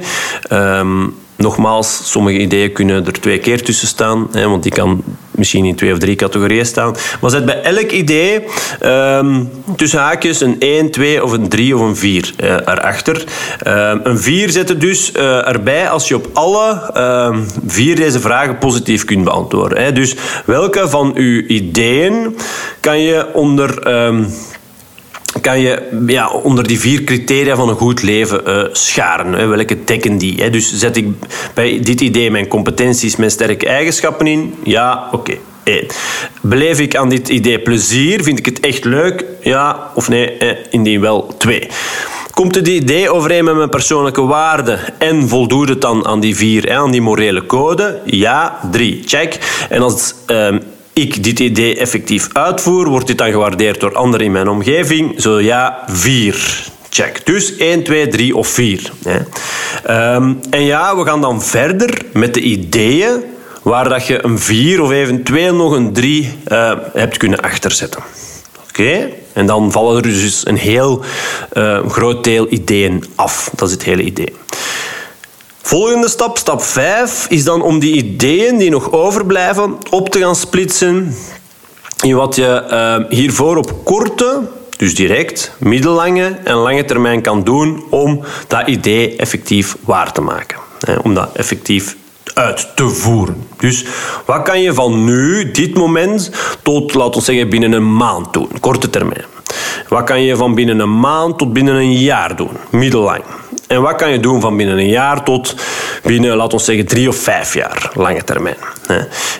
[0.51, 5.65] um, Nogmaals, sommige ideeën kunnen er twee keer tussen staan, hè, want die kan misschien
[5.65, 6.95] in twee of drie categorieën staan.
[7.21, 8.43] Maar zet bij elk idee
[8.83, 13.23] um, tussen haakjes een 1, 2 of een 3 of een 4 uh, eh, erachter.
[13.67, 18.57] Uh, een 4 zetten dus uh, erbij als je op alle ehm, vier deze vragen
[18.57, 19.83] positief kunt beantwoorden.
[19.83, 19.91] Hè.
[19.91, 22.37] Dus welke van uw ideeën
[22.79, 23.89] kan je onder...
[25.41, 29.49] kan je ja, onder die vier criteria van een goed leven uh, scharen.
[29.49, 30.41] Welke dekken die?
[30.41, 30.49] Hè.
[30.49, 31.07] Dus zet ik
[31.53, 34.55] bij dit idee mijn competenties, mijn sterke eigenschappen in?
[34.63, 35.15] Ja, oké.
[35.15, 35.39] Okay.
[36.41, 38.23] Beleef ik aan dit idee plezier?
[38.23, 39.25] Vind ik het echt leuk?
[39.41, 40.37] Ja of nee?
[40.37, 41.67] Eh, indien wel, twee.
[42.33, 46.75] Komt het idee overeen met mijn persoonlijke waarden en voldoet het dan aan die vier,
[46.75, 47.99] aan die morele code?
[48.05, 49.01] Ja, drie.
[49.05, 49.39] Check.
[49.69, 50.59] En als ehm,
[50.93, 55.21] ik dit idee effectief uitvoer, wordt dit dan gewaardeerd door anderen in mijn omgeving?
[55.21, 56.69] Zo ja, vier.
[56.89, 57.25] Check.
[57.25, 58.91] Dus 1, 2, 3 of 4.
[59.89, 63.23] Um, en ja, we gaan dan verder met de ideeën
[63.61, 68.03] waar dat je een 4 of eventueel nog een 3 uh, hebt kunnen achterzetten.
[68.69, 69.09] Oké?
[69.33, 71.03] En dan vallen er dus een heel
[71.53, 73.51] uh, groot deel ideeën af.
[73.55, 74.33] Dat is het hele idee.
[75.71, 80.35] Volgende stap, stap 5, is dan om die ideeën die nog overblijven op te gaan
[80.35, 81.15] splitsen
[82.01, 84.41] in wat je uh, hiervoor op korte,
[84.77, 90.57] dus direct, middellange en lange termijn kan doen om dat idee effectief waar te maken.
[90.79, 91.95] Hè, om dat effectief
[92.33, 93.47] uit te voeren.
[93.57, 93.85] Dus
[94.25, 96.31] wat kan je van nu, dit moment,
[96.61, 99.25] tot, laten we zeggen, binnen een maand doen, korte termijn?
[99.87, 103.23] Wat kan je van binnen een maand tot binnen een jaar doen, middellang?
[103.71, 105.55] En wat kan je doen van binnen een jaar tot
[106.03, 108.57] binnen, laten we zeggen, drie of vijf jaar, lange termijn.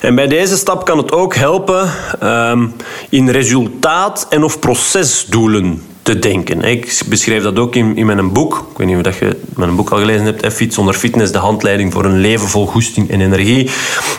[0.02, 1.90] En bij deze stap kan het ook helpen
[2.20, 2.68] ehm,
[3.10, 6.62] in resultaat- en of procesdoelen te denken.
[6.62, 8.66] Ik beschrijf dat ook in, in mijn boek.
[8.72, 10.54] Ik weet niet of je mijn boek al gelezen hebt.
[10.54, 13.70] Fiets zonder fitness, de handleiding voor een leven vol goesting en energie.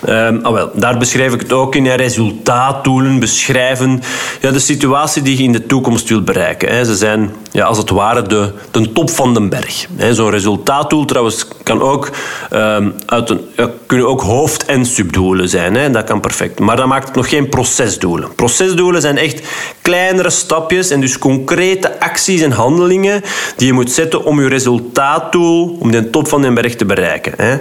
[0.08, 1.86] Um, ah wel, daar beschrijf ik het ook in.
[1.86, 4.02] Resultaatdoelen beschrijven
[4.40, 6.86] ja, de situatie die je in de toekomst wilt bereiken.
[6.86, 9.86] Ze zijn ja, als het ware de, de top van de berg.
[10.10, 12.10] Zo'n resultaatdoel trouwens kan ook,
[12.52, 13.40] um, uit een,
[13.86, 15.92] kunnen ook hoofd- en subdoelen zijn.
[15.92, 16.58] Dat kan perfect.
[16.58, 18.34] Maar dat maakt het nog geen procesdoelen.
[18.34, 19.42] Procesdoelen zijn echt
[19.82, 23.22] kleinere stapjes en dus concreet concrete acties en handelingen
[23.56, 27.32] die je moet zetten om je resultaatdoel, om de top van de berg te bereiken.
[27.36, 27.58] Hè.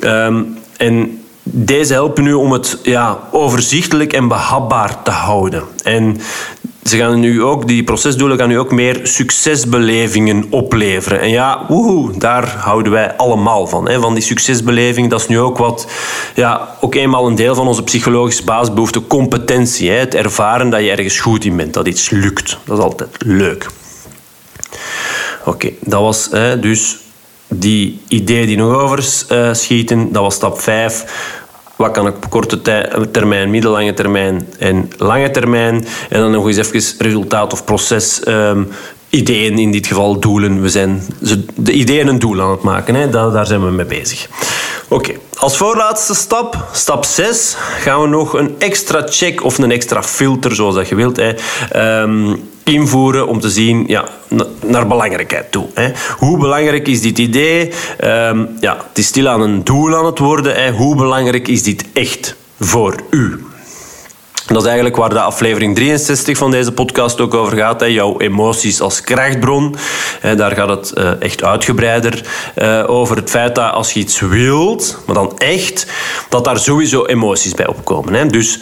[0.00, 0.42] Ehm,
[0.76, 5.62] en deze helpen nu om het ja, overzichtelijk en behapbaar te houden.
[5.82, 6.20] En
[6.88, 11.20] ze gaan nu ook, die procesdoelen gaan nu ook meer succesbelevingen opleveren.
[11.20, 13.88] En ja, woehoe, daar houden wij allemaal van.
[13.88, 14.00] Hè.
[14.00, 15.86] Van die succesbeleving, dat is nu ook wat,
[16.34, 19.90] ja, ook eenmaal een deel van onze psychologische basisbehoefte, competentie.
[19.90, 19.96] Hè.
[19.96, 22.58] Het ervaren dat je ergens goed in bent, dat iets lukt.
[22.64, 23.66] Dat is altijd leuk.
[25.44, 26.98] Oké, dat was hè, dus
[27.48, 31.04] die ideeën die nog overschieten, uh, dat was stap 5
[31.76, 32.60] wat kan ik op korte
[33.10, 35.86] termijn, middellange termijn en lange termijn.
[36.08, 38.20] En dan nog eens even resultaat of proces.
[38.28, 38.68] Um,
[39.10, 40.62] ideeën, in dit geval doelen.
[40.62, 41.02] We zijn
[41.54, 42.94] de ideeën een doel aan het maken.
[42.94, 43.10] Hè.
[43.10, 44.28] Daar, zijn we mee bezig.
[44.88, 50.02] Oké, als voorlaatste stap, stap 6, gaan we nog een extra check of een extra
[50.02, 51.32] filter, zoals dat je wilt, hè,
[52.02, 54.04] um, invoeren om te zien ja,
[54.64, 55.66] naar belangrijkheid toe.
[55.74, 55.90] Hè.
[56.18, 57.72] Hoe belangrijk is dit idee?
[58.04, 60.54] Um, ja, het is stilaan een doel aan het worden.
[60.54, 60.70] Hè.
[60.70, 63.44] Hoe belangrijk is dit echt voor u?
[64.46, 67.80] Dat is eigenlijk waar de aflevering 63 van deze podcast ook over gaat.
[67.80, 67.86] Hè.
[67.86, 69.74] Jouw emoties als krachtbron.
[70.36, 73.16] Daar gaat het eh, echt uitgebreider eh, over.
[73.16, 75.86] Het feit dat als je iets wilt, maar dan echt,
[76.28, 78.28] dat daar sowieso emoties bij opkomen.
[78.28, 78.60] Dus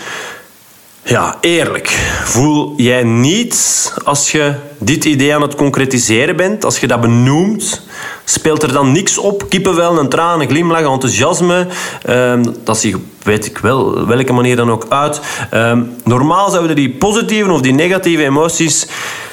[1.05, 1.89] ja, eerlijk.
[2.25, 6.65] Voel jij niets als je dit idee aan het concretiseren bent?
[6.65, 7.87] Als je dat benoemt,
[8.25, 9.49] speelt er dan niks op?
[9.49, 11.67] Kippenvel, een traan, een glimlach, enthousiasme.
[12.03, 15.21] Ehm, dat zie weet ik wel, welke manier dan ook uit.
[15.51, 18.87] Ehm, normaal zouden die positieve of die negatieve emoties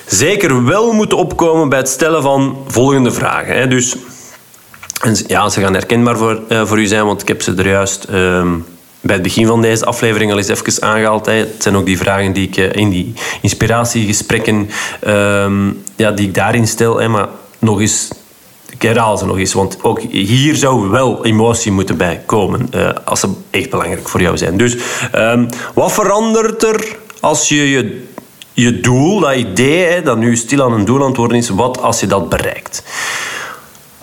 [0.05, 3.55] zeker wel moeten opkomen bij het stellen van volgende vragen.
[3.55, 3.67] Hè.
[3.67, 3.95] Dus
[5.27, 8.03] ja, ze gaan herkenbaar voor, uh, voor u zijn, want ik heb ze er juist...
[8.03, 8.53] Ehm,
[9.01, 11.25] bij het begin van deze aflevering al eens even aangehaald.
[11.25, 11.33] Hè.
[11.33, 14.69] Het zijn ook die vragen die ik eh, in die inspiratiegesprekken
[15.07, 16.99] um, ja, die ik daarin stel.
[16.99, 17.07] Hè.
[17.07, 17.27] Maar
[17.59, 18.07] nog eens,
[18.69, 19.53] ik herhaal ze nog eens.
[19.53, 22.69] Want ook hier zou wel emotie moeten bij komen.
[22.75, 24.57] Uh, als ze echt belangrijk voor jou zijn.
[24.57, 24.77] Dus
[25.15, 28.05] um, wat verandert er als je je,
[28.53, 31.99] je doel, dat idee, hè, dat nu stil aan een doel worden is, wat als
[31.99, 32.83] je dat bereikt?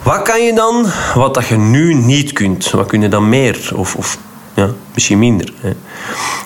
[0.03, 2.71] Wat kan je dan, wat dat je nu niet kunt?
[2.71, 3.71] Wat kun je dan meer?
[3.75, 4.19] Of, of
[4.59, 5.53] ja, misschien minder.
[5.61, 5.73] Hè.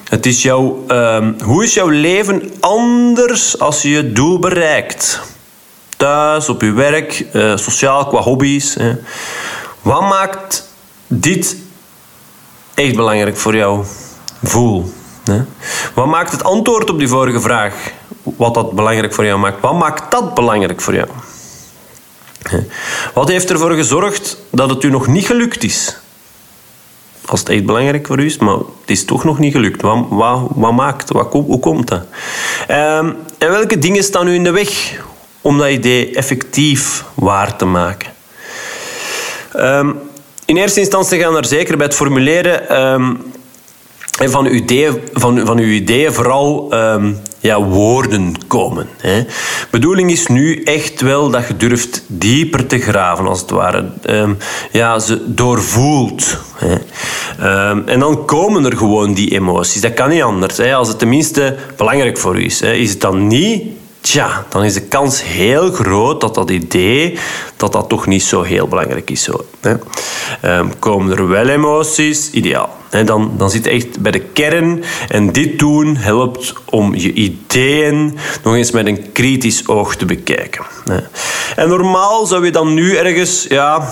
[0.09, 5.21] Het is jouw, uh, hoe is jouw leven anders als je je doel bereikt?
[5.97, 8.75] Thuis, op je werk, uh, sociaal, qua hobby's.
[8.75, 8.95] Hè.
[9.83, 10.69] Wat maakt
[11.07, 11.57] dit
[12.75, 13.85] echt belangrijk voor jou?
[14.43, 14.93] Voel.
[15.25, 15.41] Hè.
[15.95, 17.75] Wat maakt het antwoord op die vorige vraag,
[18.23, 21.09] wat dat belangrijk voor jou maakt, wat maakt dat belangrijk voor jou?
[23.15, 26.02] Wat heeft ervoor gezorgd dat het u nog niet gelukt is?
[27.27, 29.83] Als het echt belangrijk voor u is, maar het is toch nog niet gelukt.
[29.83, 30.07] Wat,
[30.51, 31.11] wat, maakt?
[31.11, 32.07] Wat, hoe komt dat?
[32.69, 35.01] Um, en welke dingen staan u in de weg
[35.41, 38.13] om dat idee effectief waar te maken.
[39.53, 39.93] Ehm,
[40.45, 43.33] in eerste instantie gaan er zeker bij het formuleren um,
[44.31, 48.89] van, uw ideeën, van, van uw ideeën vooral um, ja, woorden komen.
[48.97, 49.25] Hè.
[49.71, 53.85] Bedoeling is nu echt wel dat je durft dieper te graven, als het ware.
[54.07, 54.37] Um,
[54.73, 56.39] ja, ze doorvoelt.
[56.55, 56.73] Hè.
[57.71, 59.81] Um, en dan komen er gewoon die emoties.
[59.81, 60.57] Dat kan niet anders.
[60.57, 60.75] Hè.
[60.75, 62.61] Als het tenminste belangrijk voor u is.
[62.61, 62.73] Hè.
[62.73, 63.63] Is het dan niet
[64.01, 67.19] Tja, dan is de kans heel groot dat dat idee
[67.57, 69.23] dat dat toch niet zo heel belangrijk is.
[69.23, 69.75] Zo, hè.
[70.79, 72.31] Komen er wel emoties?
[72.31, 72.82] Ideaal.
[73.01, 74.85] Dan, dan zit je echt bij de kern.
[75.09, 80.65] En dit doen helpt om je ideeën nog eens met een kritisch oog te bekijken.
[81.57, 83.47] En normaal zou je dan nu ergens...
[83.49, 83.89] Ja,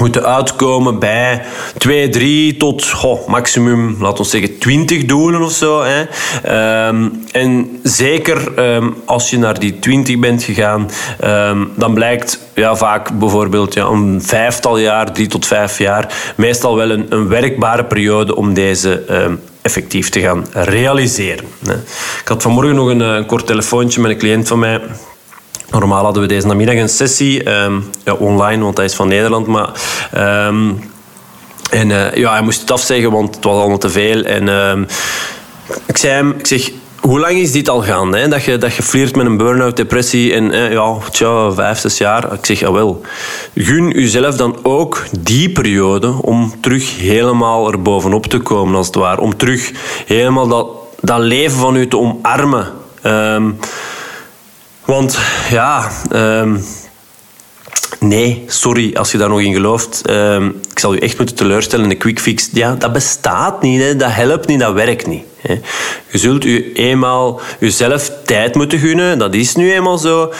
[0.00, 1.42] moeten uitkomen bij
[1.78, 2.94] 2, 3 tot
[3.26, 5.82] maximum, laten we zeggen, 20 doelen of zo.
[5.82, 6.00] Hè.
[6.88, 10.90] Um, en zeker um, als je naar die 20 bent gegaan,
[11.24, 16.76] um, dan blijkt ja, vaak bijvoorbeeld ja, een vijftal jaar, drie tot vijf jaar, meestal
[16.76, 19.04] wel een, een werkbare periode om deze
[19.62, 21.44] effectief te gaan realiseren.
[21.64, 21.74] Hè.
[22.20, 24.80] Ik had vanmorgen nog een, een kort telefoontje met een cliënt van mij.
[25.70, 29.46] Normaal hadden we deze namiddag een sessie, um, ja, online, want hij is van Nederland.
[29.46, 29.70] Maar,
[30.46, 30.90] um,
[31.70, 34.22] en uh, ja, hij moest het afzeggen, want het was allemaal te veel.
[34.22, 34.86] En um,
[35.86, 38.14] ik zei hem, ik zeg, hoe lang is dit al gaan?
[38.14, 38.28] Hè?
[38.28, 41.98] Dat, je, dat je flirt met een burn-out, depressie en eh, ja, tja, vijf, zes
[41.98, 42.32] jaar.
[42.32, 43.00] Ik zeg, ja wel.
[43.54, 48.96] Gun jezelf dan ook die periode om terug helemaal er bovenop te komen, als het
[48.96, 49.20] ware.
[49.20, 49.70] Om terug
[50.06, 50.68] helemaal dat,
[51.00, 52.66] dat leven van u te omarmen.
[54.88, 55.18] Want
[55.50, 56.64] ja, um,
[58.00, 60.10] nee, sorry als je daar nog in gelooft.
[60.10, 61.90] Um, ik zal je echt moeten teleurstellen.
[61.90, 63.98] Een quick fix, ja, dat bestaat niet.
[63.98, 65.24] Dat helpt niet, dat werkt niet.
[65.40, 65.60] Hè.
[66.10, 69.18] Je zult u eenmaal jezelf tijd moeten gunnen.
[69.18, 70.32] Dat is nu eenmaal zo.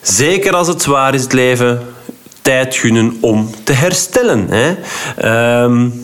[0.00, 1.82] Zeker als het zwaar is, het leven.
[2.42, 4.46] Tijd gunnen om te herstellen.
[4.50, 4.74] Hè.
[5.62, 6.03] Um,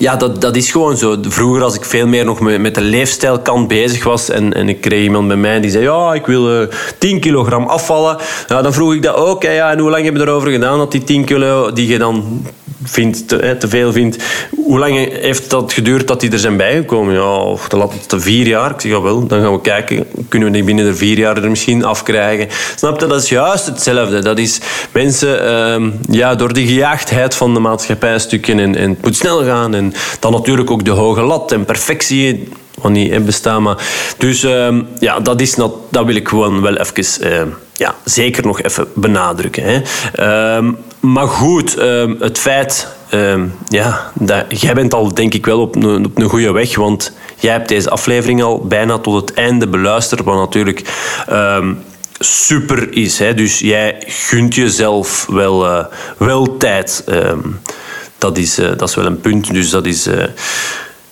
[0.00, 1.16] ja, dat, dat is gewoon zo.
[1.22, 5.02] Vroeger, als ik veel meer nog met, de leefstijlkant bezig was en, en ik kreeg
[5.02, 8.16] iemand bij mij die zei: Ja, ik wil uh, 10 kilogram afvallen.
[8.46, 9.42] Ja, dan vroeg ik dat ook.
[9.42, 12.42] Ja, en hoe lang heb je erover gedaan dat die 10 kilo die je dan
[12.84, 14.24] vindt, te, veel vindt.
[14.64, 17.14] Hoe lang heeft dat geduurd dat die er zijn bijgekomen?
[17.14, 18.70] Ja, de laat het vier jaar.
[18.70, 20.06] Ik zeg, wel, dan gaan we kijken.
[20.28, 22.48] Kunnen we die binnen de vier jaar er misschien afkrijgen?
[22.76, 23.06] Snap je?
[23.06, 24.20] Dat is juist hetzelfde.
[24.20, 24.60] Dat is
[24.92, 25.44] mensen,
[25.80, 29.74] uh, ja, door de gejaagdheid van de maatschappij stukken en, en het moet snel gaan.
[29.74, 32.48] En dan natuurlijk ook de hoge lat en perfectie
[32.80, 33.62] wat niet bestaan.
[33.62, 33.76] Maar,
[34.18, 37.04] dus uh, ja, dat, is not, dat wil ik gewoon wel even...
[37.32, 37.42] Uh,
[37.76, 39.62] ja, zeker nog even benadrukken.
[39.64, 39.80] Hè.
[41.00, 42.86] Maar goed, um, het feit...
[43.14, 46.76] Um, ja, dat, jij bent al denk ik wel op een, op een goede weg,
[46.76, 50.82] want jij hebt deze aflevering al bijna tot het einde beluisterd, wat natuurlijk
[52.18, 53.18] super is.
[53.18, 53.34] Hè.
[53.34, 55.84] Dus jij gunt jezelf wel, uh,
[56.16, 57.04] wel tijd.
[58.18, 60.06] dat, is, uh, dat is wel een punt, dus dat is...
[60.06, 60.24] Uh,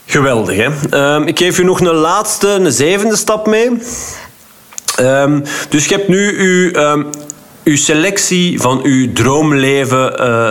[0.06, 1.26] geweldig, hè?
[1.26, 3.70] ik geef u nog een laatste, een zevende stap mee.
[5.68, 6.70] Dus je hebt nu uw,
[7.68, 10.48] uw selectie van uw droomleven uh,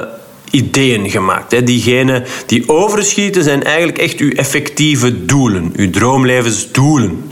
[0.51, 1.51] ideeën gemaakt.
[1.51, 1.63] Hè.
[1.63, 7.31] Diegenen die overschieten zijn eigenlijk echt uw effectieve doelen, uw droomlevensdoelen.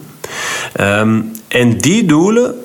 [0.82, 2.56] Um, en die doelen,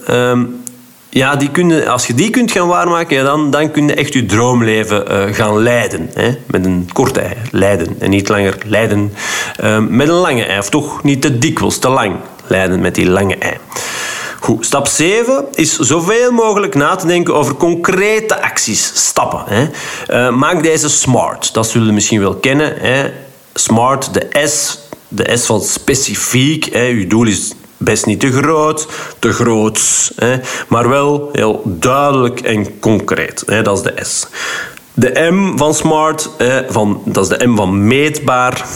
[1.09, 4.13] ja, die kunnen, als je die kunt gaan waarmaken, ja, dan, dan kun je echt
[4.13, 6.11] je droomleven uh, gaan leiden.
[6.15, 6.37] Hè?
[6.47, 7.97] Met een korte ei, leiden.
[7.99, 9.13] En niet langer leiden
[9.89, 10.59] met een lange ei.
[10.59, 12.17] Of toch niet te dikwijls, te lang
[12.47, 13.57] leiden met die lange ei.
[14.41, 19.43] Goed, stap 7 is zoveel mogelijk na te denken over concrete acties, stappen.
[19.47, 19.67] Hè.
[20.11, 21.55] Uh, maak deze smart.
[21.55, 22.77] Dat zullen we misschien wel kennen.
[22.79, 23.11] Hè.
[23.55, 24.79] Smart, de S,
[25.09, 26.65] de S van specifiek.
[26.73, 26.89] Hè.
[26.89, 28.89] Uw doel is best niet te groot,
[29.19, 30.37] te groot, hè,
[30.69, 33.43] maar wel heel duidelijk en concreet.
[33.47, 33.63] Hè.
[33.63, 34.27] Dat is de S.
[34.95, 36.31] De M van smart,
[36.69, 38.67] van, dat is de M van meetbaar.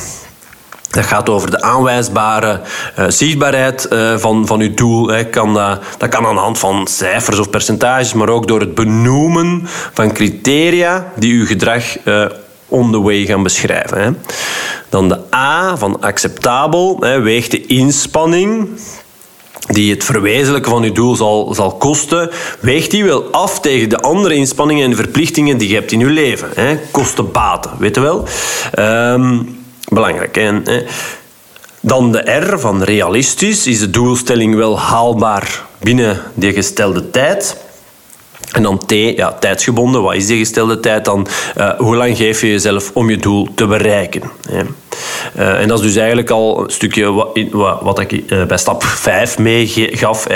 [0.94, 2.60] Dat gaat over de aanwijsbare
[2.98, 5.08] uh, zichtbaarheid uh, van, van uw doel.
[5.08, 5.24] Hè.
[5.24, 8.74] Kan dat, dat kan aan de hand van cijfers of percentages, maar ook door het
[8.74, 12.24] benoemen van criteria die uw gedrag uh,
[12.68, 14.02] on the way gaan beschrijven.
[14.02, 14.10] Hè.
[14.88, 18.68] Dan de A van acceptabel, hè, weegt de inspanning
[19.66, 22.30] die het verwezenlijken van uw doel zal, zal kosten,
[22.60, 26.06] weegt die wel af tegen de andere inspanningen en verplichtingen die je hebt in je
[26.06, 26.48] leven.
[26.54, 26.78] Hè.
[26.90, 28.24] Kosten baten, weet je wel.
[28.78, 29.62] Um,
[29.94, 30.36] belangrijk.
[30.36, 30.64] En,
[31.84, 33.66] dan de R van realistisch.
[33.66, 37.62] Is de doelstelling wel haalbaar binnen die gestelde tijd?
[38.52, 40.02] En dan T, ja, tijdsgebonden.
[40.02, 41.26] Wat is die gestelde tijd dan?
[41.56, 44.22] Uh, hoe lang geef je jezelf om je doel te bereiken?
[45.36, 48.58] Uh, en dat is dus eigenlijk al een stukje wat, wat, wat ik uh, bij
[48.58, 50.26] stap 5 meegaf.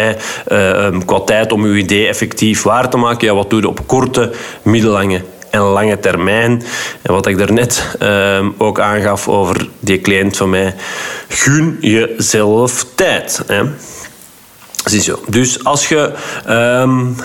[0.53, 3.27] Um, qua tijd om uw idee effectief waar te maken.
[3.27, 4.33] Ja, wat doe je op korte,
[4.63, 6.63] middellange en lange termijn.
[7.03, 10.75] En wat ik daarnet uh, ook aangaf over die cliënt van mij.
[11.29, 13.43] Gun jezelf tijd.
[13.47, 13.63] Hè.
[14.85, 15.21] Ziezo.
[15.27, 16.13] Dus als je
[16.49, 17.17] um,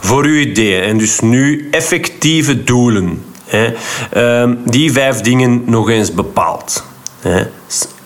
[0.00, 3.72] voor je ideeën en dus nu effectieve doelen, hè,
[4.42, 6.84] um, die vijf dingen nog eens bepaalt.
[7.20, 7.42] Hè.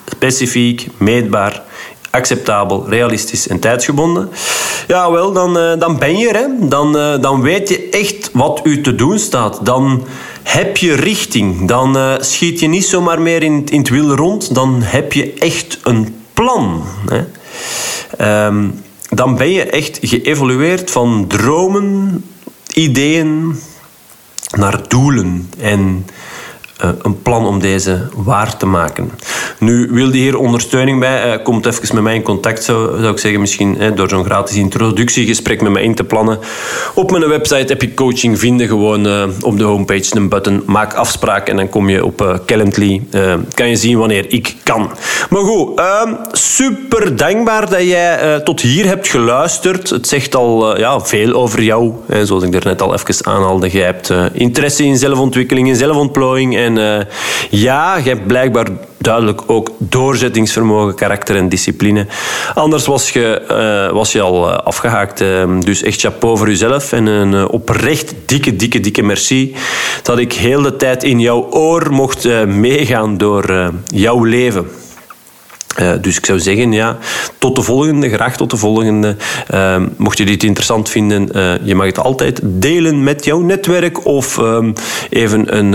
[0.05, 1.61] Specifiek, meetbaar,
[2.13, 4.29] acceptabel, realistisch en tijdsgebonden.
[4.87, 6.35] Ja, wel, dan, uh, dan ben je er.
[6.35, 6.67] Hè.
[6.67, 9.59] Dan, uh, dan weet je echt wat u te doen staat.
[9.65, 10.07] Dan
[10.43, 11.67] heb je richting.
[11.67, 14.55] Dan uh, schiet je niet zomaar meer in, in het wiel rond.
[14.55, 16.83] Dan heb je echt een plan.
[17.09, 18.45] Hè.
[18.45, 22.23] Um, dan ben je echt geëvolueerd van dromen,
[22.73, 23.59] ideeën
[24.57, 25.49] naar doelen.
[25.59, 26.05] En
[26.77, 29.11] een plan om deze waar te maken.
[29.59, 31.33] Nu, wil je hier ondersteuning bij?
[31.33, 33.39] Uh, komt even met mij in contact, zou, zou ik zeggen.
[33.39, 36.39] Misschien uh, door zo'n gratis introductiegesprek met mij in te plannen.
[36.93, 38.67] Op mijn website heb je coaching vinden.
[38.67, 40.63] Gewoon op de homepage een button.
[40.65, 43.01] Maak afspraak en dan kom je op Calendly.
[43.53, 44.91] kan je zien wanneer ik kan.
[45.29, 49.89] Maar goed, ehm, super dankbaar dat jij tot hier hebt geluisterd.
[49.89, 51.93] Het zegt al ja, veel over jou.
[52.23, 53.69] zoals ik er net al even aanhaalde.
[53.69, 57.05] Jij hebt interesse in zelfontwikkeling, in zelfontplooiing en uh,
[57.49, 62.07] ja, je hebt blijkbaar duidelijk ook doorzettingsvermogen, karakter en discipline.
[62.53, 65.23] Anders was je, uh, was je al uh, afgehaakt.
[65.59, 69.55] dus echt chapeau voor jezelf en een oprecht dikke, dikke, dikke merci
[70.03, 74.67] dat ik heel de tijd in jouw oor mocht meegaan door jouw leven.
[76.01, 76.97] Dus ik zou zeggen, ja,
[77.37, 79.15] tot de volgende, graag tot de volgende.
[79.53, 81.29] Uh, mocht je dit interessant vinden,
[81.63, 84.73] je mag het altijd delen met jouw netwerk of um,
[85.09, 85.73] even een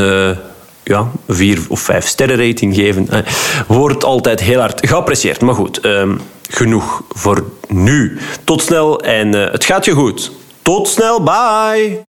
[0.88, 3.18] ja, vier of vijf sterren rating geven, eh,
[3.66, 5.40] wordt altijd heel hard geapprecieerd.
[5.40, 6.10] Maar goed, eh,
[6.48, 8.18] genoeg voor nu.
[8.44, 10.32] Tot snel en uh, het gaat je goed.
[10.62, 12.07] Tot snel, bye!